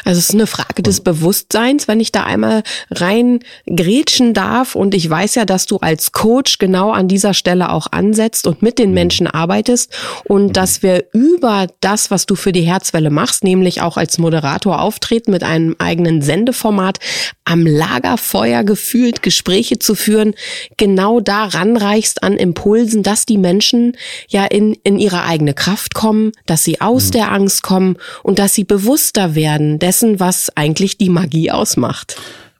Also 0.05 0.19
es 0.19 0.29
ist 0.29 0.35
eine 0.35 0.47
Frage 0.47 0.83
des 0.83 1.01
Bewusstseins, 1.01 1.87
wenn 1.87 1.99
ich 1.99 2.11
da 2.11 2.23
einmal 2.23 2.61
rein 2.91 3.39
grätschen 3.65 4.35
darf. 4.35 4.75
Und 4.75 4.93
ich 4.93 5.09
weiß 5.09 5.35
ja, 5.35 5.45
dass 5.45 5.65
du 5.65 5.77
als 5.77 6.11
Coach 6.11 6.59
genau 6.59 6.91
an 6.91 7.07
dieser 7.07 7.33
Stelle 7.33 7.71
auch 7.71 7.87
ansetzt 7.91 8.45
und 8.45 8.61
mit 8.61 8.77
den 8.77 8.93
Menschen 8.93 9.25
arbeitest 9.27 9.91
und 10.25 10.55
dass 10.55 10.83
wir 10.83 11.05
über 11.11 11.67
das, 11.81 12.11
was 12.11 12.27
du 12.27 12.35
für 12.35 12.51
die 12.51 12.61
Herzwelle 12.61 13.09
machst, 13.09 13.43
nämlich 13.43 13.81
auch 13.81 13.97
als 13.97 14.19
Moderator 14.19 14.79
auftreten 14.79 15.31
mit 15.31 15.43
einem 15.43 15.75
eigenen 15.79 16.21
Sendeformat, 16.21 16.99
am 17.43 17.65
Lagerfeuer 17.65 18.63
gefühlt 18.63 19.23
Gespräche 19.23 19.79
zu 19.79 19.95
führen, 19.95 20.35
genau 20.77 21.19
da 21.19 21.45
ranreichst 21.45 22.23
an 22.23 22.37
Impulsen, 22.37 23.01
dass 23.01 23.25
die 23.25 23.39
Menschen 23.39 23.97
ja 24.27 24.45
in, 24.45 24.77
in 24.83 24.99
ihre 24.99 25.23
eigene 25.23 25.55
Kraft 25.55 25.95
kommen, 25.95 26.31
dass 26.45 26.63
sie 26.63 26.79
aus 26.81 27.07
mhm. 27.07 27.11
der 27.11 27.31
Angst 27.31 27.63
kommen 27.63 27.97
und 28.21 28.37
dass 28.37 28.53
sie 28.53 28.65
bewusster 28.65 29.33
werden 29.33 29.79
dessen, 29.95 30.19
was 30.19 30.51
eigentlich 30.55 30.97
die 30.97 31.09
Magie 31.09 31.51
ausmacht. 31.51 32.17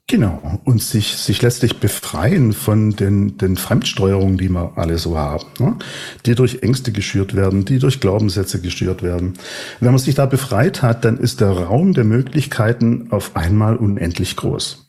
Genau. 0.08 0.60
Und 0.64 0.80
sich, 0.80 1.16
sich 1.16 1.42
letztlich 1.42 1.80
befreien 1.80 2.52
von 2.52 2.92
den, 2.92 3.36
den 3.38 3.56
Fremdsteuerungen, 3.56 4.38
die 4.38 4.48
wir 4.48 4.78
alle 4.78 4.98
so 4.98 5.18
haben, 5.18 5.44
ne? 5.58 5.76
die 6.24 6.36
durch 6.36 6.62
Ängste 6.62 6.92
geschürt 6.92 7.34
werden, 7.34 7.64
die 7.64 7.78
durch 7.78 8.00
Glaubenssätze 8.00 8.60
geschürt 8.60 9.02
werden. 9.02 9.34
Wenn 9.80 9.90
man 9.90 9.98
sich 9.98 10.14
da 10.14 10.26
befreit 10.26 10.80
hat, 10.80 11.04
dann 11.04 11.18
ist 11.18 11.40
der 11.40 11.50
Raum 11.50 11.92
der 11.92 12.04
Möglichkeiten 12.04 13.08
auf 13.10 13.34
einmal 13.34 13.76
unendlich 13.76 14.36
groß. 14.36 14.86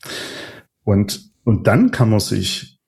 Und, 0.84 1.32
und 1.44 1.66
dann 1.66 1.89
kann 1.92 2.12
man 2.12 2.20
sich, 2.20 2.80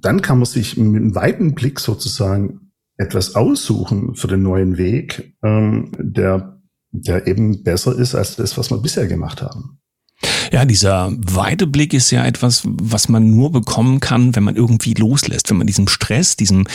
dann 0.00 0.20
kann 0.20 0.38
man 0.38 0.46
sich 0.46 0.76
mit 0.76 1.02
einem 1.02 1.14
weiten 1.14 1.54
Blick 1.54 1.80
sozusagen 1.80 2.70
etwas 2.98 3.34
aussuchen 3.34 4.14
für 4.14 4.28
den 4.28 4.42
neuen 4.42 4.76
Weg, 4.76 5.34
ähm, 5.42 5.90
der, 5.98 6.53
der 6.94 7.26
eben 7.26 7.62
besser 7.62 7.96
ist 7.98 8.14
als 8.14 8.36
das, 8.36 8.56
was 8.56 8.70
wir 8.70 8.78
bisher 8.78 9.06
gemacht 9.06 9.42
haben. 9.42 9.78
Ja, 10.52 10.64
dieser 10.64 11.12
Weiteblick 11.18 11.92
ist 11.92 12.10
ja 12.10 12.24
etwas, 12.24 12.62
was 12.64 13.08
man 13.08 13.30
nur 13.30 13.50
bekommen 13.50 14.00
kann, 14.00 14.36
wenn 14.36 14.44
man 14.44 14.56
irgendwie 14.56 14.94
loslässt, 14.94 15.50
wenn 15.50 15.56
man 15.56 15.66
diesem 15.66 15.88
Stress, 15.88 16.36
diesem 16.36 16.60
mhm. 16.60 16.66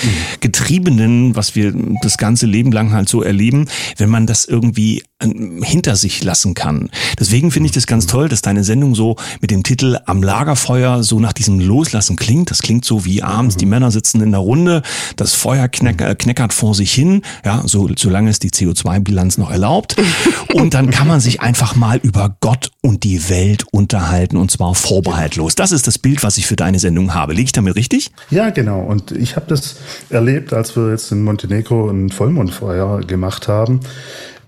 Getriebenen, 0.41 1.35
was 1.35 1.55
wir 1.55 1.73
das 2.01 2.17
ganze 2.17 2.45
Leben 2.45 2.71
lang 2.71 2.91
halt 2.91 3.07
so 3.07 3.21
erleben, 3.21 3.69
wenn 3.97 4.09
man 4.09 4.27
das 4.27 4.45
irgendwie 4.45 5.03
hinter 5.21 5.97
sich 5.97 6.23
lassen 6.23 6.53
kann. 6.53 6.89
Deswegen 7.19 7.51
finde 7.51 7.67
ich 7.67 7.73
das 7.73 7.87
ganz 7.87 8.05
toll, 8.05 8.29
dass 8.29 8.41
deine 8.41 8.63
Sendung 8.63 8.95
so 8.95 9.17
mit 9.41 9.51
dem 9.51 9.63
Titel 9.63 9.97
Am 10.05 10.23
Lagerfeuer 10.23 11.03
so 11.03 11.19
nach 11.19 11.33
diesem 11.33 11.59
Loslassen 11.59 12.15
klingt. 12.15 12.51
Das 12.51 12.61
klingt 12.61 12.85
so 12.85 13.03
wie 13.03 13.21
abends, 13.21 13.57
die 13.57 13.65
Männer 13.65 13.91
sitzen 13.91 14.21
in 14.21 14.31
der 14.31 14.39
Runde, 14.39 14.81
das 15.17 15.33
Feuer 15.33 15.67
kneck, 15.67 16.01
äh, 16.01 16.15
kneckert 16.15 16.53
vor 16.53 16.73
sich 16.73 16.93
hin, 16.93 17.23
ja, 17.43 17.63
so, 17.65 17.89
solange 17.97 18.29
es 18.29 18.39
die 18.39 18.49
CO2-Bilanz 18.49 19.37
noch 19.37 19.51
erlaubt. 19.51 19.97
Und 20.53 20.73
dann 20.73 20.89
kann 20.89 21.07
man 21.07 21.19
sich 21.19 21.41
einfach 21.41 21.75
mal 21.75 21.97
über 21.97 22.37
Gott 22.39 22.71
und 22.81 23.03
die 23.03 23.29
Welt 23.29 23.65
unterhalten 23.71 24.37
und 24.37 24.49
zwar 24.49 24.73
vorbehaltlos. 24.73 25.55
Das 25.55 25.71
ist 25.71 25.85
das 25.85 25.99
Bild, 25.99 26.23
was 26.23 26.37
ich 26.37 26.47
für 26.47 26.55
deine 26.55 26.79
Sendung 26.79 27.13
habe. 27.13 27.33
Liege 27.33 27.45
ich 27.45 27.51
damit 27.51 27.75
richtig? 27.75 28.11
Ja, 28.29 28.49
genau. 28.49 28.81
Und 28.81 29.11
ich 29.11 29.35
habe 29.35 29.45
das 29.47 29.75
erlebt, 30.09 30.53
als 30.53 30.75
wir 30.75 30.91
jetzt 30.91 31.11
in 31.11 31.23
Montenegro 31.23 31.89
ein 31.89 32.09
Vollmondfeuer 32.09 33.01
gemacht 33.01 33.47
haben. 33.47 33.81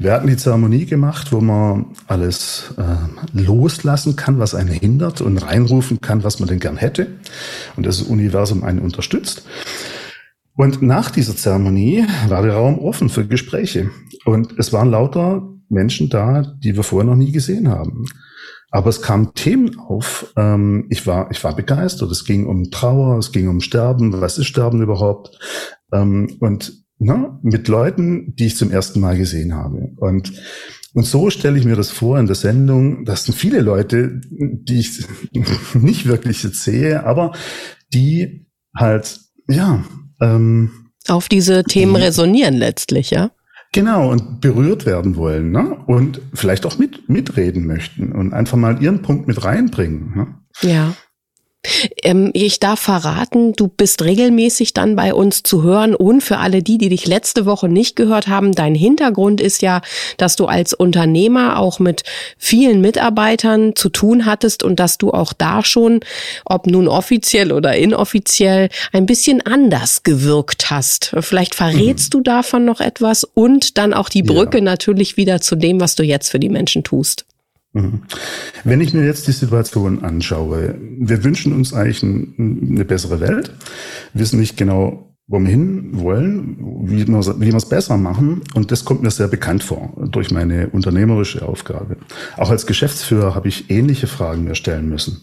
Wir 0.02 0.14
hatten 0.14 0.26
die 0.26 0.36
Zeremonie 0.36 0.88
gemacht, 0.88 1.32
wo 1.32 1.42
man 1.42 1.86
alles 2.08 2.74
äh, 2.78 3.40
loslassen 3.40 4.16
kann, 4.16 4.40
was 4.40 4.56
einen 4.56 4.70
hindert 4.72 5.22
und 5.22 5.38
reinrufen 5.38 6.02
kann, 6.02 6.24
was 6.24 6.40
man 6.40 6.50
denn 6.50 6.60
gern 6.60 6.76
hätte. 6.76 7.20
Und 7.76 7.86
das 7.86 8.02
Universum 8.02 8.64
einen 8.64 8.80
unterstützt. 8.80 9.46
Und 10.56 10.82
nach 10.82 11.12
dieser 11.12 11.36
Zeremonie 11.36 12.08
war 12.30 12.42
der 12.42 12.56
Raum 12.56 12.80
offen 12.80 13.10
für 13.10 13.28
Gespräche. 13.28 13.92
Und 14.26 14.58
es 14.58 14.74
waren 14.74 14.90
lauter 14.90 15.48
Menschen 15.70 16.10
da, 16.10 16.52
die 16.58 16.76
wir 16.76 16.82
vorher 16.82 17.08
noch 17.08 17.16
nie 17.16 17.32
gesehen 17.32 17.70
haben. 17.70 18.06
Aber 18.72 18.90
es 18.90 19.04
kamen 19.04 19.36
Themen 19.36 19.78
auf. 19.78 20.34
Ähm, 20.36 20.88
ich 20.90 21.06
war, 21.06 21.30
ich 21.30 21.44
war 21.44 21.56
begeistert. 21.56 22.10
Es 22.10 22.26
ging 22.26 22.48
um 22.48 22.72
Trauer, 22.72 23.20
es 23.20 23.32
ging 23.32 23.48
um 23.48 23.62
Sterben. 23.62 24.20
Was 24.20 24.40
ist 24.40 24.48
Sterben 24.48 24.82
überhaupt? 24.82 25.38
Ähm, 25.94 26.38
und 26.40 26.82
ne, 27.02 27.40
mit 27.42 27.68
Leuten, 27.68 28.36
die 28.36 28.46
ich 28.48 28.58
zum 28.58 28.72
ersten 28.72 29.00
Mal 29.00 29.18
gesehen 29.18 29.54
habe. 29.54 29.92
Und, 29.98 30.32
und 30.94 31.06
so 31.06 31.30
stelle 31.30 31.58
ich 31.58 31.66
mir 31.66 31.76
das 31.76 31.90
vor 31.90 32.20
in 32.20 32.28
der 32.28 32.36
Sendung. 32.36 33.06
Das 33.06 33.26
sind 33.26 33.36
viele 33.36 33.62
Leute, 33.62 34.22
die 34.30 34.80
ich 34.80 35.06
nicht 35.74 36.06
wirklich 36.06 36.44
jetzt 36.44 36.64
sehe, 36.64 37.04
aber 37.06 37.34
die 37.94 38.48
halt, 38.76 39.20
ja, 39.48 39.84
ähm, 40.22 40.72
auf 41.08 41.28
diese 41.28 41.64
Themen 41.64 41.96
resonieren 41.96 42.54
letztlich, 42.54 43.10
ja? 43.10 43.32
Genau, 43.74 44.12
und 44.12 44.42
berührt 44.42 44.86
werden 44.86 45.16
wollen, 45.16 45.52
ne? 45.52 45.78
Und 45.88 46.22
vielleicht 46.34 46.66
auch 46.66 46.78
mit, 46.78 47.10
mitreden 47.10 47.66
möchten 47.66 48.12
und 48.12 48.34
einfach 48.34 48.58
mal 48.58 48.84
ihren 48.84 49.02
Punkt 49.02 49.28
mit 49.28 49.44
reinbringen. 49.44 50.14
Ne? 50.16 50.28
Ja. 50.62 50.94
Ähm, 52.02 52.32
ich 52.34 52.60
darf 52.60 52.80
verraten, 52.80 53.54
du 53.54 53.68
bist 53.68 54.02
regelmäßig 54.04 54.74
dann 54.74 54.96
bei 54.96 55.14
uns 55.14 55.44
zu 55.44 55.62
hören 55.62 55.94
und 55.94 56.22
für 56.22 56.38
alle 56.38 56.64
die, 56.64 56.78
die 56.78 56.90
dich 56.90 57.06
letzte 57.06 57.46
Woche 57.46 57.70
nicht 57.70 57.96
gehört 57.96 58.28
haben, 58.28 58.54
dein 58.54 58.74
Hintergrund 58.74 59.42
ist 59.42 59.62
ja, 59.62 59.82
dass 60.18 60.36
du 60.36 60.46
als 60.46 60.74
Unternehmer 60.74 61.60
auch 61.60 61.80
mit 61.80 62.04
vielen 62.38 62.82
Mitarbeitern 62.82 63.76
zu 63.76 63.90
tun 63.90 64.26
hattest 64.26 64.64
und 64.64 64.80
dass 64.80 64.98
du 64.98 65.12
auch 65.12 65.34
da 65.34 65.64
schon, 65.64 66.00
ob 66.46 66.66
nun 66.66 66.88
offiziell 66.88 67.52
oder 67.52 67.76
inoffiziell, 67.76 68.70
ein 68.92 69.06
bisschen 69.06 69.42
anders 69.46 70.04
gewirkt 70.04 70.72
hast. 70.72 71.16
Vielleicht 71.20 71.56
verrätst 71.56 72.14
mhm. 72.14 72.18
du 72.18 72.24
davon 72.24 72.66
noch 72.66 72.82
etwas 72.82 73.24
und 73.24 73.78
dann 73.78 73.94
auch 73.94 74.10
die 74.10 74.24
Brücke 74.24 74.58
ja. 74.58 74.64
natürlich 74.64 75.18
wieder 75.18 75.42
zu 75.42 75.56
dem, 75.56 75.80
was 75.80 75.96
du 75.96 76.04
jetzt 76.04 76.30
für 76.30 76.40
die 76.40 76.50
Menschen 76.50 76.84
tust. 76.84 77.26
Mhm. 77.74 78.04
Wenn 78.64 78.82
ich 78.82 78.94
mir 78.94 79.06
jetzt 79.06 79.28
die 79.28 79.32
Situation 79.32 80.04
anschaue, 80.04 80.76
wir 81.00 81.24
wünschen 81.24 81.54
uns 81.54 81.74
eigentlich 81.74 82.04
eine 82.04 82.86
bessere 82.86 83.20
Welt, 83.20 83.54
wissen 84.14 84.40
nicht 84.40 84.58
genau, 84.58 85.16
wo 85.28 85.40
wir 85.40 85.48
hin 85.48 85.92
wollen, 85.94 86.58
wie 86.90 87.08
wir, 87.08 87.40
wie 87.40 87.48
wir 87.48 87.56
es 87.56 87.70
besser 87.70 87.98
machen. 87.98 88.42
Und 88.54 88.72
das 88.72 88.84
kommt 88.84 89.02
mir 89.02 89.12
sehr 89.12 89.30
bekannt 89.30 89.64
vor 89.64 89.94
durch 90.12 90.32
meine 90.32 90.70
unternehmerische 90.70 91.48
Aufgabe. 91.48 91.98
Auch 92.36 92.50
als 92.50 92.66
Geschäftsführer 92.66 93.34
habe 93.34 93.48
ich 93.48 93.70
ähnliche 93.70 94.08
Fragen 94.08 94.44
mir 94.44 94.56
stellen 94.56 94.90
müssen. 94.90 95.22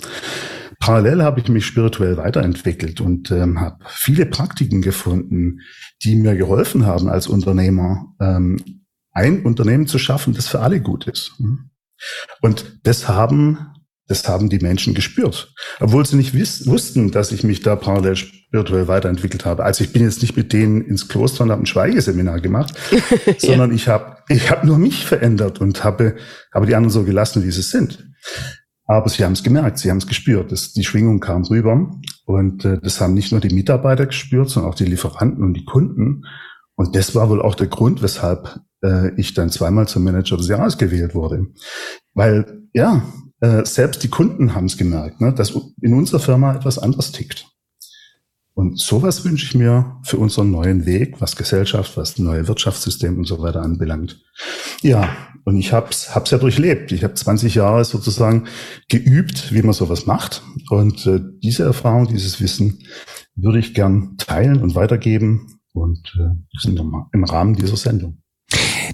Parallel 0.80 1.22
habe 1.22 1.40
ich 1.40 1.48
mich 1.48 1.66
spirituell 1.66 2.16
weiterentwickelt 2.16 3.00
und 3.00 3.30
ähm, 3.30 3.60
habe 3.60 3.84
viele 3.88 4.24
Praktiken 4.26 4.80
gefunden, 4.80 5.60
die 6.02 6.16
mir 6.16 6.36
geholfen 6.36 6.86
haben 6.86 7.08
als 7.08 7.26
Unternehmer, 7.26 8.14
ähm, 8.20 8.56
ein 9.12 9.42
Unternehmen 9.42 9.86
zu 9.86 9.98
schaffen, 9.98 10.34
das 10.34 10.48
für 10.48 10.60
alle 10.60 10.80
gut 10.80 11.06
ist. 11.08 11.32
Hm? 11.38 11.70
Und 12.40 12.80
das 12.84 13.08
haben, 13.08 13.58
das 14.06 14.28
haben 14.28 14.48
die 14.48 14.58
Menschen 14.58 14.94
gespürt. 14.94 15.52
Obwohl 15.80 16.06
sie 16.06 16.16
nicht 16.16 16.34
wiss, 16.34 16.66
wussten, 16.66 17.10
dass 17.10 17.32
ich 17.32 17.44
mich 17.44 17.60
da 17.60 17.76
parallel 17.76 18.16
spirituell 18.16 18.88
weiterentwickelt 18.88 19.44
habe. 19.44 19.64
Also 19.64 19.84
ich 19.84 19.92
bin 19.92 20.02
jetzt 20.02 20.22
nicht 20.22 20.36
mit 20.36 20.52
denen 20.52 20.80
ins 20.82 21.08
Kloster 21.08 21.44
und 21.44 21.50
habe 21.50 21.62
ein 21.62 21.66
Schweigeseminar 21.66 22.40
gemacht, 22.40 22.74
sondern 23.38 23.74
ich 23.74 23.88
habe 23.88 24.18
ich 24.28 24.50
hab 24.50 24.64
nur 24.64 24.78
mich 24.78 25.04
verändert 25.06 25.60
und 25.60 25.84
habe, 25.84 26.16
habe 26.52 26.66
die 26.66 26.74
anderen 26.74 26.92
so 26.92 27.04
gelassen, 27.04 27.44
wie 27.44 27.50
sie 27.50 27.62
sind. 27.62 28.08
Aber 28.88 29.10
sie 29.10 29.22
haben 29.22 29.34
es 29.34 29.42
gemerkt, 29.42 29.78
sie 29.78 29.90
haben 29.90 29.98
es 29.98 30.06
gespürt. 30.06 30.50
Das, 30.50 30.72
die 30.72 30.84
Schwingung 30.84 31.20
kam 31.20 31.42
rüber. 31.44 31.90
Und 32.24 32.64
äh, 32.64 32.78
das 32.80 33.02
haben 33.02 33.12
nicht 33.12 33.32
nur 33.32 33.40
die 33.40 33.54
Mitarbeiter 33.54 34.06
gespürt, 34.06 34.48
sondern 34.48 34.72
auch 34.72 34.76
die 34.76 34.86
Lieferanten 34.86 35.44
und 35.44 35.52
die 35.52 35.66
Kunden. 35.66 36.24
Und 36.74 36.96
das 36.96 37.14
war 37.14 37.28
wohl 37.28 37.42
auch 37.42 37.54
der 37.54 37.66
Grund, 37.66 38.02
weshalb 38.02 38.60
äh, 38.82 39.14
ich 39.16 39.34
dann 39.34 39.50
zweimal 39.50 39.88
zum 39.88 40.04
Manager 40.04 40.36
des 40.36 40.48
Jahres 40.48 40.78
gewählt 40.78 41.14
wurde. 41.14 41.46
Weil, 42.14 42.62
ja, 42.72 43.02
äh, 43.40 43.64
selbst 43.64 44.02
die 44.02 44.08
Kunden 44.08 44.54
haben 44.54 44.66
es 44.66 44.76
gemerkt, 44.76 45.20
ne, 45.20 45.32
dass 45.32 45.54
in 45.80 45.94
unserer 45.94 46.20
Firma 46.20 46.54
etwas 46.54 46.78
anders 46.78 47.12
tickt. 47.12 47.46
Und 48.58 48.80
sowas 48.80 49.24
wünsche 49.24 49.46
ich 49.46 49.54
mir 49.54 50.00
für 50.02 50.16
unseren 50.16 50.50
neuen 50.50 50.84
Weg, 50.84 51.20
was 51.20 51.36
Gesellschaft, 51.36 51.96
was 51.96 52.18
neue 52.18 52.48
Wirtschaftssystem 52.48 53.16
und 53.16 53.24
so 53.24 53.40
weiter 53.40 53.62
anbelangt. 53.62 54.20
Ja, 54.82 55.16
und 55.44 55.56
ich 55.56 55.72
habe 55.72 55.90
es 55.90 56.12
hab's 56.12 56.32
ja 56.32 56.38
durchlebt. 56.38 56.90
Ich 56.90 57.04
habe 57.04 57.14
20 57.14 57.54
Jahre 57.54 57.84
sozusagen 57.84 58.48
geübt, 58.88 59.52
wie 59.52 59.62
man 59.62 59.74
sowas 59.74 60.06
macht. 60.06 60.42
Und 60.70 61.06
äh, 61.06 61.20
diese 61.40 61.62
Erfahrung, 61.62 62.08
dieses 62.08 62.40
Wissen 62.40 62.80
würde 63.36 63.60
ich 63.60 63.74
gern 63.74 64.16
teilen 64.18 64.60
und 64.60 64.74
weitergeben. 64.74 65.60
Und 65.72 66.12
äh, 66.18 66.58
sind 66.58 66.80
im 66.80 67.24
Rahmen 67.24 67.54
dieser 67.54 67.76
Sendung. 67.76 68.18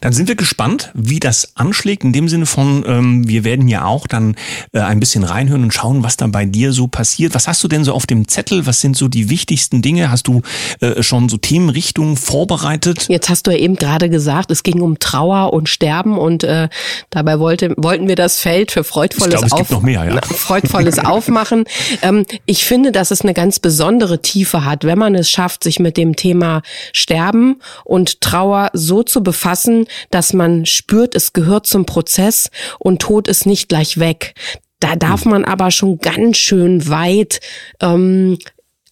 Dann 0.01 0.13
sind 0.13 0.29
wir 0.29 0.37
gespannt, 0.37 0.91
wie 0.95 1.21
das 1.21 1.53
anschlägt, 1.57 2.05
in 2.05 2.13
dem 2.13 2.29
Sinne 2.29 2.47
von, 2.47 2.85
ähm, 2.87 3.29
wir 3.29 3.45
werden 3.45 3.69
ja 3.69 3.85
auch 3.85 4.07
dann 4.07 4.37
äh, 4.73 4.81
ein 4.81 5.01
bisschen 5.01 5.25
reinhören 5.25 5.63
und 5.63 5.73
schauen, 5.73 6.03
was 6.03 6.17
dann 6.17 6.33
bei 6.33 6.45
dir 6.45 6.73
so 6.73 6.87
passiert. 6.87 7.35
Was 7.35 7.49
hast 7.49 7.63
du 7.65 7.69
denn 7.69 7.85
so 7.85 7.93
auf 7.93 8.07
dem 8.07 8.29
Zettel? 8.29 8.67
Was 8.67 8.81
sind 8.81 8.97
so 8.97 9.09
die 9.09 9.31
wichtigsten 9.31 9.83
Dinge? 9.83 10.11
Hast 10.11 10.27
du 10.27 10.43
äh, 10.81 11.03
schon 11.03 11.29
so 11.29 11.37
Themenrichtungen 11.37 12.17
vorbereitet? 12.17 13.07
Jetzt 13.09 13.29
hast 13.29 13.47
du 13.47 13.51
ja 13.51 13.59
eben 13.59 13.77
gerade 13.77 14.09
gesagt, 14.09 14.51
es 14.51 14.63
ging 14.63 14.81
um 14.81 14.99
Trauer 14.99 15.53
und 15.53 15.69
Sterben 15.69 16.19
und 16.19 16.45
äh, 16.45 16.69
dabei 17.11 17.39
wollte, 17.39 17.75
wollten 17.77 18.09
wir 18.09 18.17
das 18.17 18.39
Feld 18.39 18.73
für 18.73 18.85
freudvolles, 18.85 19.43
ich 19.43 19.49
glaub, 19.49 19.61
es 19.61 19.73
Auf 19.73 19.83
mehr, 19.83 20.05
ja. 20.05 20.21
freudvolles 20.23 20.99
Aufmachen. 21.05 21.65
Ähm, 22.03 22.25
ich 22.47 22.65
finde, 22.65 22.93
dass 22.93 23.11
es 23.11 23.23
eine 23.23 23.35
ganz 23.35 23.59
besondere 23.59 24.23
Tiefe 24.23 24.65
hat, 24.65 24.85
wenn 24.85 24.99
man 24.99 25.15
es 25.15 25.31
schafft, 25.31 25.65
sich 25.65 25.79
mit 25.79 25.97
dem 25.97 26.17
Thema 26.17 26.63
Sterben 26.93 27.61
und 27.85 28.21
Trauer 28.21 28.71
so 28.73 29.03
zu 29.03 29.23
befassen, 29.23 29.84
dass 30.11 30.33
man 30.33 30.67
spürt, 30.67 31.15
es 31.15 31.33
gehört 31.33 31.67
zum 31.67 31.87
Prozess 31.87 32.51
und 32.79 33.03
Tod 33.03 33.29
ist 33.29 33.47
nicht 33.47 33.69
gleich 33.69 33.99
weg. 33.99 34.35
Da 34.81 34.97
darf 34.97 35.25
hm. 35.25 35.31
man 35.31 35.45
aber 35.45 35.71
schon 35.71 35.99
ganz 35.99 36.37
schön 36.37 36.89
weit 36.89 37.41
ähm, 37.81 38.39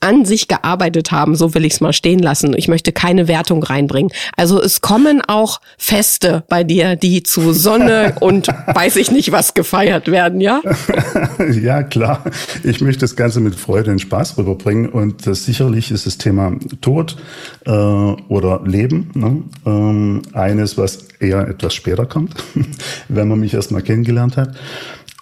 an 0.03 0.25
sich 0.25 0.49
gearbeitet 0.49 1.13
haben, 1.13 1.35
so 1.35 1.55
will 1.55 1.65
ich 1.65 1.75
es 1.75 1.81
mal 1.81 1.93
stehen 1.93 2.19
lassen. 2.19 2.55
Ich 2.57 2.69
möchte 2.69 2.93
keine 2.93 3.29
Wertung 3.29 3.63
reinbringen. 3.63 4.13
Also 4.37 4.61
es 4.61 4.81
kommen 4.81 5.23
auch 5.27 5.61
Feste 5.79 6.45
bei 6.49 6.65
dir, 6.65 6.97
die 6.97 7.23
zu 7.23 7.53
Sonne 7.53 8.17
und 8.21 8.49
weiß 8.49 8.97
ich 8.97 9.11
nicht 9.11 9.33
was 9.33 9.55
gefeiert 9.55 10.11
werden, 10.11 10.41
ja? 10.41 10.61
ja, 11.63 11.83
klar. 11.83 12.25
Ich 12.63 12.81
möchte 12.81 13.01
das 13.01 13.17
Ganze 13.17 13.41
mit 13.41 13.55
Freude 13.55 13.91
und 13.91 14.01
Spaß 14.01 14.39
rüberbringen 14.39 14.89
und 14.89 15.27
das 15.27 15.45
sicherlich 15.45 15.91
ist 15.91 16.07
das 16.07 16.19
Thema 16.19 16.57
Tod 16.81 17.17
äh, 17.65 17.71
oder 17.71 18.63
Leben 18.65 19.11
ne? 19.15 19.43
ähm, 19.67 20.23
eines, 20.33 20.77
was 20.77 21.09
eher 21.21 21.47
etwas 21.49 21.75
später 21.75 22.07
kommt, 22.07 22.35
wenn 23.09 23.29
man 23.29 23.41
mich 23.41 23.55
erstmal 23.55 23.83
kennengelernt 23.83 24.37
hat. 24.37 24.57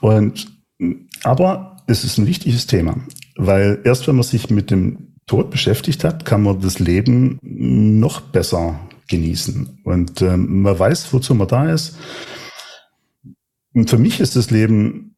Und 0.00 0.46
aber 1.22 1.76
es 1.86 2.04
ist 2.04 2.18
ein 2.18 2.26
wichtiges 2.26 2.66
Thema. 2.66 2.96
Weil 3.42 3.80
erst 3.84 4.06
wenn 4.06 4.16
man 4.16 4.24
sich 4.24 4.50
mit 4.50 4.70
dem 4.70 5.14
Tod 5.26 5.50
beschäftigt 5.50 6.04
hat, 6.04 6.24
kann 6.24 6.42
man 6.42 6.60
das 6.60 6.78
Leben 6.78 7.38
noch 7.42 8.20
besser 8.20 8.80
genießen. 9.08 9.80
Und 9.84 10.20
ähm, 10.20 10.62
man 10.62 10.78
weiß, 10.78 11.12
wozu 11.12 11.34
man 11.34 11.48
da 11.48 11.72
ist. 11.72 11.96
Und 13.72 13.88
für 13.88 13.98
mich 13.98 14.20
ist 14.20 14.36
das 14.36 14.50
Leben 14.50 15.16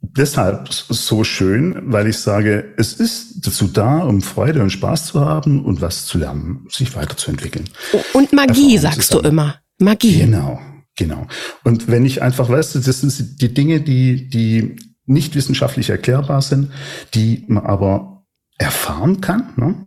deshalb 0.00 0.72
so 0.72 1.22
schön, 1.22 1.92
weil 1.92 2.08
ich 2.08 2.18
sage, 2.18 2.74
es 2.76 2.94
ist 2.94 3.46
dazu 3.46 3.68
da, 3.68 3.98
um 3.98 4.20
Freude 4.20 4.60
und 4.60 4.70
Spaß 4.70 5.06
zu 5.06 5.20
haben 5.20 5.64
und 5.64 5.80
was 5.80 6.06
zu 6.06 6.18
lernen, 6.18 6.66
sich 6.68 6.96
weiterzuentwickeln. 6.96 7.68
Und 8.12 8.32
Magie, 8.32 8.76
sagst 8.78 9.14
du 9.14 9.20
immer. 9.20 9.60
Magie. 9.78 10.18
Genau. 10.18 10.60
Genau. 10.96 11.26
Und 11.64 11.88
wenn 11.88 12.04
ich 12.04 12.22
einfach, 12.22 12.48
weißt 12.48 12.74
du, 12.74 12.80
das 12.80 13.00
sind 13.00 13.40
die 13.40 13.54
Dinge, 13.54 13.80
die, 13.80 14.28
die 14.28 14.76
nicht 15.12 15.34
wissenschaftlich 15.34 15.90
erklärbar 15.90 16.42
sind, 16.42 16.70
die 17.14 17.44
man 17.48 17.64
aber 17.64 18.24
erfahren 18.58 19.20
kann. 19.20 19.52
Ne? 19.56 19.86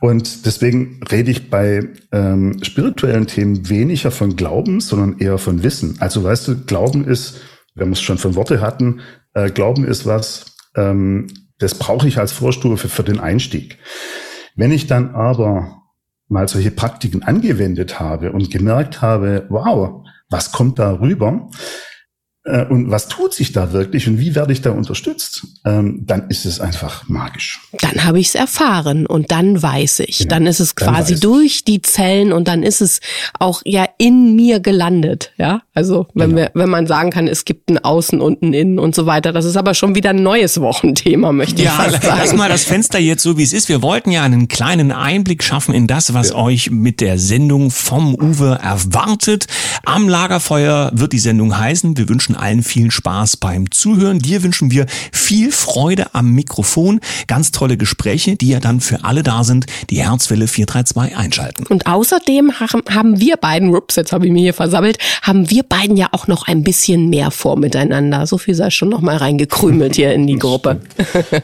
Und 0.00 0.44
deswegen 0.46 1.00
rede 1.10 1.30
ich 1.30 1.50
bei 1.50 1.88
ähm, 2.12 2.62
spirituellen 2.62 3.26
Themen 3.26 3.68
weniger 3.68 4.10
von 4.10 4.36
Glauben, 4.36 4.80
sondern 4.80 5.18
eher 5.18 5.38
von 5.38 5.62
Wissen. 5.62 5.96
Also 6.00 6.22
weißt 6.22 6.48
du, 6.48 6.64
Glauben 6.64 7.04
ist, 7.06 7.40
wenn 7.74 7.88
wir 7.88 7.94
es 7.94 8.02
schon 8.02 8.18
von 8.18 8.34
Worte 8.34 8.60
hatten, 8.60 9.00
äh, 9.32 9.50
Glauben 9.50 9.84
ist 9.84 10.06
was, 10.06 10.56
ähm, 10.76 11.28
das 11.58 11.74
brauche 11.74 12.06
ich 12.06 12.18
als 12.18 12.32
Vorstufe 12.32 12.88
für 12.88 13.02
den 13.02 13.18
Einstieg. 13.18 13.78
Wenn 14.54 14.70
ich 14.72 14.86
dann 14.86 15.14
aber 15.14 15.82
mal 16.28 16.48
solche 16.48 16.70
Praktiken 16.70 17.22
angewendet 17.22 18.00
habe 18.00 18.32
und 18.32 18.50
gemerkt 18.50 19.00
habe, 19.00 19.46
wow, 19.48 20.04
was 20.28 20.52
kommt 20.52 20.78
da 20.78 21.00
rüber? 21.00 21.48
Äh, 22.46 22.64
und 22.66 22.90
was 22.90 23.08
tut 23.08 23.34
sich 23.34 23.52
da 23.52 23.72
wirklich 23.72 24.06
und 24.06 24.20
wie 24.20 24.36
werde 24.36 24.52
ich 24.52 24.62
da 24.62 24.70
unterstützt, 24.70 25.46
ähm, 25.64 26.04
dann 26.06 26.28
ist 26.28 26.46
es 26.46 26.60
einfach 26.60 27.08
magisch. 27.08 27.60
Dann 27.80 28.04
habe 28.04 28.20
ich 28.20 28.28
es 28.28 28.34
erfahren 28.36 29.04
und 29.06 29.32
dann 29.32 29.60
weiß 29.60 30.00
ich. 30.00 30.20
Ja, 30.20 30.26
dann 30.26 30.46
ist 30.46 30.60
es 30.60 30.76
quasi 30.76 31.18
durch 31.18 31.64
die 31.64 31.82
Zellen 31.82 32.32
und 32.32 32.46
dann 32.46 32.62
ist 32.62 32.80
es 32.80 33.00
auch 33.40 33.62
ja 33.64 33.84
in 33.98 34.36
mir 34.36 34.60
gelandet. 34.60 35.32
Ja, 35.38 35.62
also 35.74 36.06
wenn 36.14 36.30
genau. 36.30 36.42
wir, 36.42 36.50
wenn 36.54 36.70
man 36.70 36.86
sagen 36.86 37.10
kann, 37.10 37.26
es 37.26 37.44
gibt 37.44 37.68
ein 37.68 37.78
Außen 37.78 38.20
und 38.20 38.42
ein 38.42 38.52
Innen 38.52 38.78
und 38.78 38.94
so 38.94 39.06
weiter. 39.06 39.32
Das 39.32 39.44
ist 39.44 39.56
aber 39.56 39.74
schon 39.74 39.96
wieder 39.96 40.10
ein 40.10 40.22
neues 40.22 40.60
Wochenthema, 40.60 41.32
möchte 41.32 41.56
ich 41.56 41.64
ja, 41.64 41.72
fast 41.72 42.02
sagen. 42.04 42.20
Lass 42.20 42.32
mal 42.32 42.48
das 42.48 42.62
Fenster 42.62 43.00
jetzt 43.00 43.24
so, 43.24 43.36
wie 43.36 43.42
es 43.42 43.52
ist. 43.52 43.68
Wir 43.68 43.82
wollten 43.82 44.12
ja 44.12 44.22
einen 44.22 44.46
kleinen 44.46 44.92
Einblick 44.92 45.42
schaffen 45.42 45.74
in 45.74 45.88
das, 45.88 46.14
was 46.14 46.30
ja. 46.30 46.36
euch 46.36 46.70
mit 46.70 47.00
der 47.00 47.18
Sendung 47.18 47.72
vom 47.72 48.14
Uwe 48.14 48.60
erwartet. 48.62 49.46
Am 49.84 50.08
Lagerfeuer 50.08 50.92
wird 50.94 51.12
die 51.12 51.18
Sendung 51.18 51.58
heißen. 51.58 51.96
Wir 51.96 52.08
wünschen 52.08 52.35
allen 52.36 52.62
viel 52.62 52.90
Spaß 52.90 53.36
beim 53.38 53.70
Zuhören. 53.70 54.18
Dir 54.18 54.42
wünschen 54.42 54.70
wir 54.70 54.86
viel 55.12 55.52
Freude 55.52 56.14
am 56.14 56.32
Mikrofon, 56.32 57.00
ganz 57.26 57.50
tolle 57.52 57.76
Gespräche, 57.76 58.36
die 58.36 58.48
ja 58.48 58.60
dann 58.60 58.80
für 58.80 59.04
alle 59.04 59.22
da 59.22 59.44
sind, 59.44 59.66
die 59.90 60.02
Herzwelle 60.02 60.46
432 60.46 61.16
einschalten. 61.16 61.66
Und 61.66 61.86
außerdem 61.86 62.52
haben 62.60 63.20
wir 63.20 63.36
beiden, 63.36 63.74
ups, 63.74 63.96
jetzt 63.96 64.12
habe 64.12 64.26
ich 64.26 64.32
mich 64.32 64.42
hier 64.42 64.54
versammelt, 64.54 64.98
haben 65.22 65.50
wir 65.50 65.62
beiden 65.62 65.96
ja 65.96 66.08
auch 66.12 66.26
noch 66.26 66.46
ein 66.46 66.62
bisschen 66.62 67.08
mehr 67.08 67.30
vor 67.30 67.56
miteinander. 67.58 68.26
So 68.26 68.38
viel 68.38 68.54
sei 68.54 68.70
schon 68.70 68.88
noch 68.88 69.00
mal 69.00 69.16
reingekrümelt 69.16 69.96
hier 69.96 70.12
in 70.12 70.26
die 70.26 70.38
Gruppe. 70.38 70.80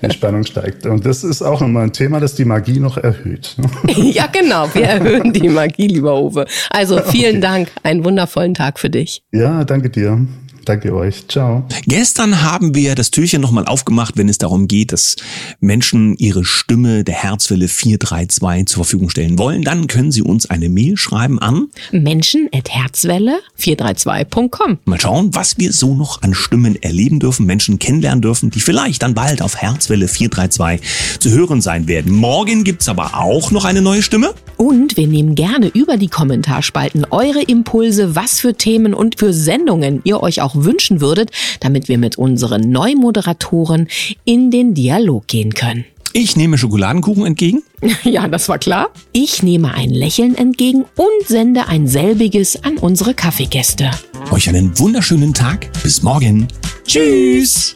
Die 0.02 0.12
Spannung 0.12 0.44
steigt. 0.44 0.86
Und 0.86 1.04
das 1.06 1.24
ist 1.24 1.42
auch 1.42 1.60
nochmal 1.60 1.84
ein 1.84 1.92
Thema, 1.92 2.20
das 2.20 2.34
die 2.34 2.44
Magie 2.44 2.78
noch 2.78 2.96
erhöht. 2.96 3.56
ja, 3.96 4.26
genau. 4.26 4.68
Wir 4.74 4.84
erhöhen 4.84 5.32
die 5.32 5.48
Magie, 5.48 5.88
lieber 5.88 6.20
Uwe. 6.20 6.46
Also 6.70 7.00
vielen 7.00 7.36
okay. 7.36 7.40
Dank. 7.40 7.68
Einen 7.82 8.04
wundervollen 8.04 8.54
Tag 8.54 8.78
für 8.78 8.90
dich. 8.90 9.22
Ja, 9.32 9.64
danke 9.64 9.90
dir. 9.90 10.26
Danke 10.64 10.94
euch. 10.94 11.26
Ciao. 11.28 11.64
Gestern 11.86 12.42
haben 12.42 12.74
wir 12.74 12.94
das 12.94 13.10
Türchen 13.10 13.40
nochmal 13.40 13.64
aufgemacht, 13.66 14.16
wenn 14.16 14.28
es 14.28 14.38
darum 14.38 14.68
geht, 14.68 14.92
dass 14.92 15.16
Menschen 15.60 16.16
ihre 16.16 16.44
Stimme 16.44 17.02
der 17.04 17.14
Herzwelle 17.14 17.68
432 17.68 18.66
zur 18.66 18.84
Verfügung 18.84 19.08
stellen 19.10 19.38
wollen. 19.38 19.62
Dann 19.62 19.86
können 19.86 20.10
sie 20.12 20.22
uns 20.22 20.50
eine 20.50 20.68
Mail 20.68 20.96
schreiben 20.96 21.38
an 21.38 21.68
menschen.herzwelle432.com. 21.90 24.78
Mal 24.84 25.00
schauen, 25.00 25.34
was 25.34 25.58
wir 25.58 25.72
so 25.72 25.94
noch 25.94 26.22
an 26.22 26.34
Stimmen 26.34 26.80
erleben 26.82 27.20
dürfen, 27.20 27.46
Menschen 27.46 27.78
kennenlernen 27.78 28.22
dürfen, 28.22 28.50
die 28.50 28.60
vielleicht 28.60 29.02
dann 29.02 29.14
bald 29.14 29.42
auf 29.42 29.56
Herzwelle 29.56 30.08
432 30.08 31.20
zu 31.20 31.30
hören 31.30 31.60
sein 31.60 31.88
werden. 31.88 32.12
Morgen 32.12 32.64
gibt's 32.64 32.88
aber 32.88 33.14
auch 33.14 33.50
noch 33.50 33.64
eine 33.64 33.82
neue 33.82 34.02
Stimme. 34.02 34.34
Und 34.62 34.96
wir 34.96 35.08
nehmen 35.08 35.34
gerne 35.34 35.66
über 35.74 35.96
die 35.96 36.06
Kommentarspalten 36.06 37.04
eure 37.10 37.42
Impulse, 37.42 38.14
was 38.14 38.38
für 38.38 38.54
Themen 38.54 38.94
und 38.94 39.18
für 39.18 39.32
Sendungen 39.32 40.02
ihr 40.04 40.22
euch 40.22 40.40
auch 40.40 40.54
wünschen 40.54 41.00
würdet, 41.00 41.32
damit 41.58 41.88
wir 41.88 41.98
mit 41.98 42.16
unseren 42.16 42.70
Neumoderatoren 42.70 43.88
in 44.24 44.52
den 44.52 44.72
Dialog 44.72 45.26
gehen 45.26 45.52
können. 45.52 45.84
Ich 46.12 46.36
nehme 46.36 46.58
Schokoladenkuchen 46.58 47.26
entgegen. 47.26 47.64
Ja, 48.04 48.28
das 48.28 48.48
war 48.48 48.58
klar. 48.58 48.90
Ich 49.10 49.42
nehme 49.42 49.74
ein 49.74 49.90
Lächeln 49.90 50.36
entgegen 50.36 50.84
und 50.94 51.26
sende 51.26 51.66
ein 51.66 51.88
selbiges 51.88 52.62
an 52.62 52.78
unsere 52.78 53.14
Kaffeegäste. 53.14 53.90
Euch 54.30 54.48
einen 54.48 54.78
wunderschönen 54.78 55.34
Tag. 55.34 55.72
Bis 55.82 56.04
morgen. 56.04 56.46
Tschüss. 56.86 57.74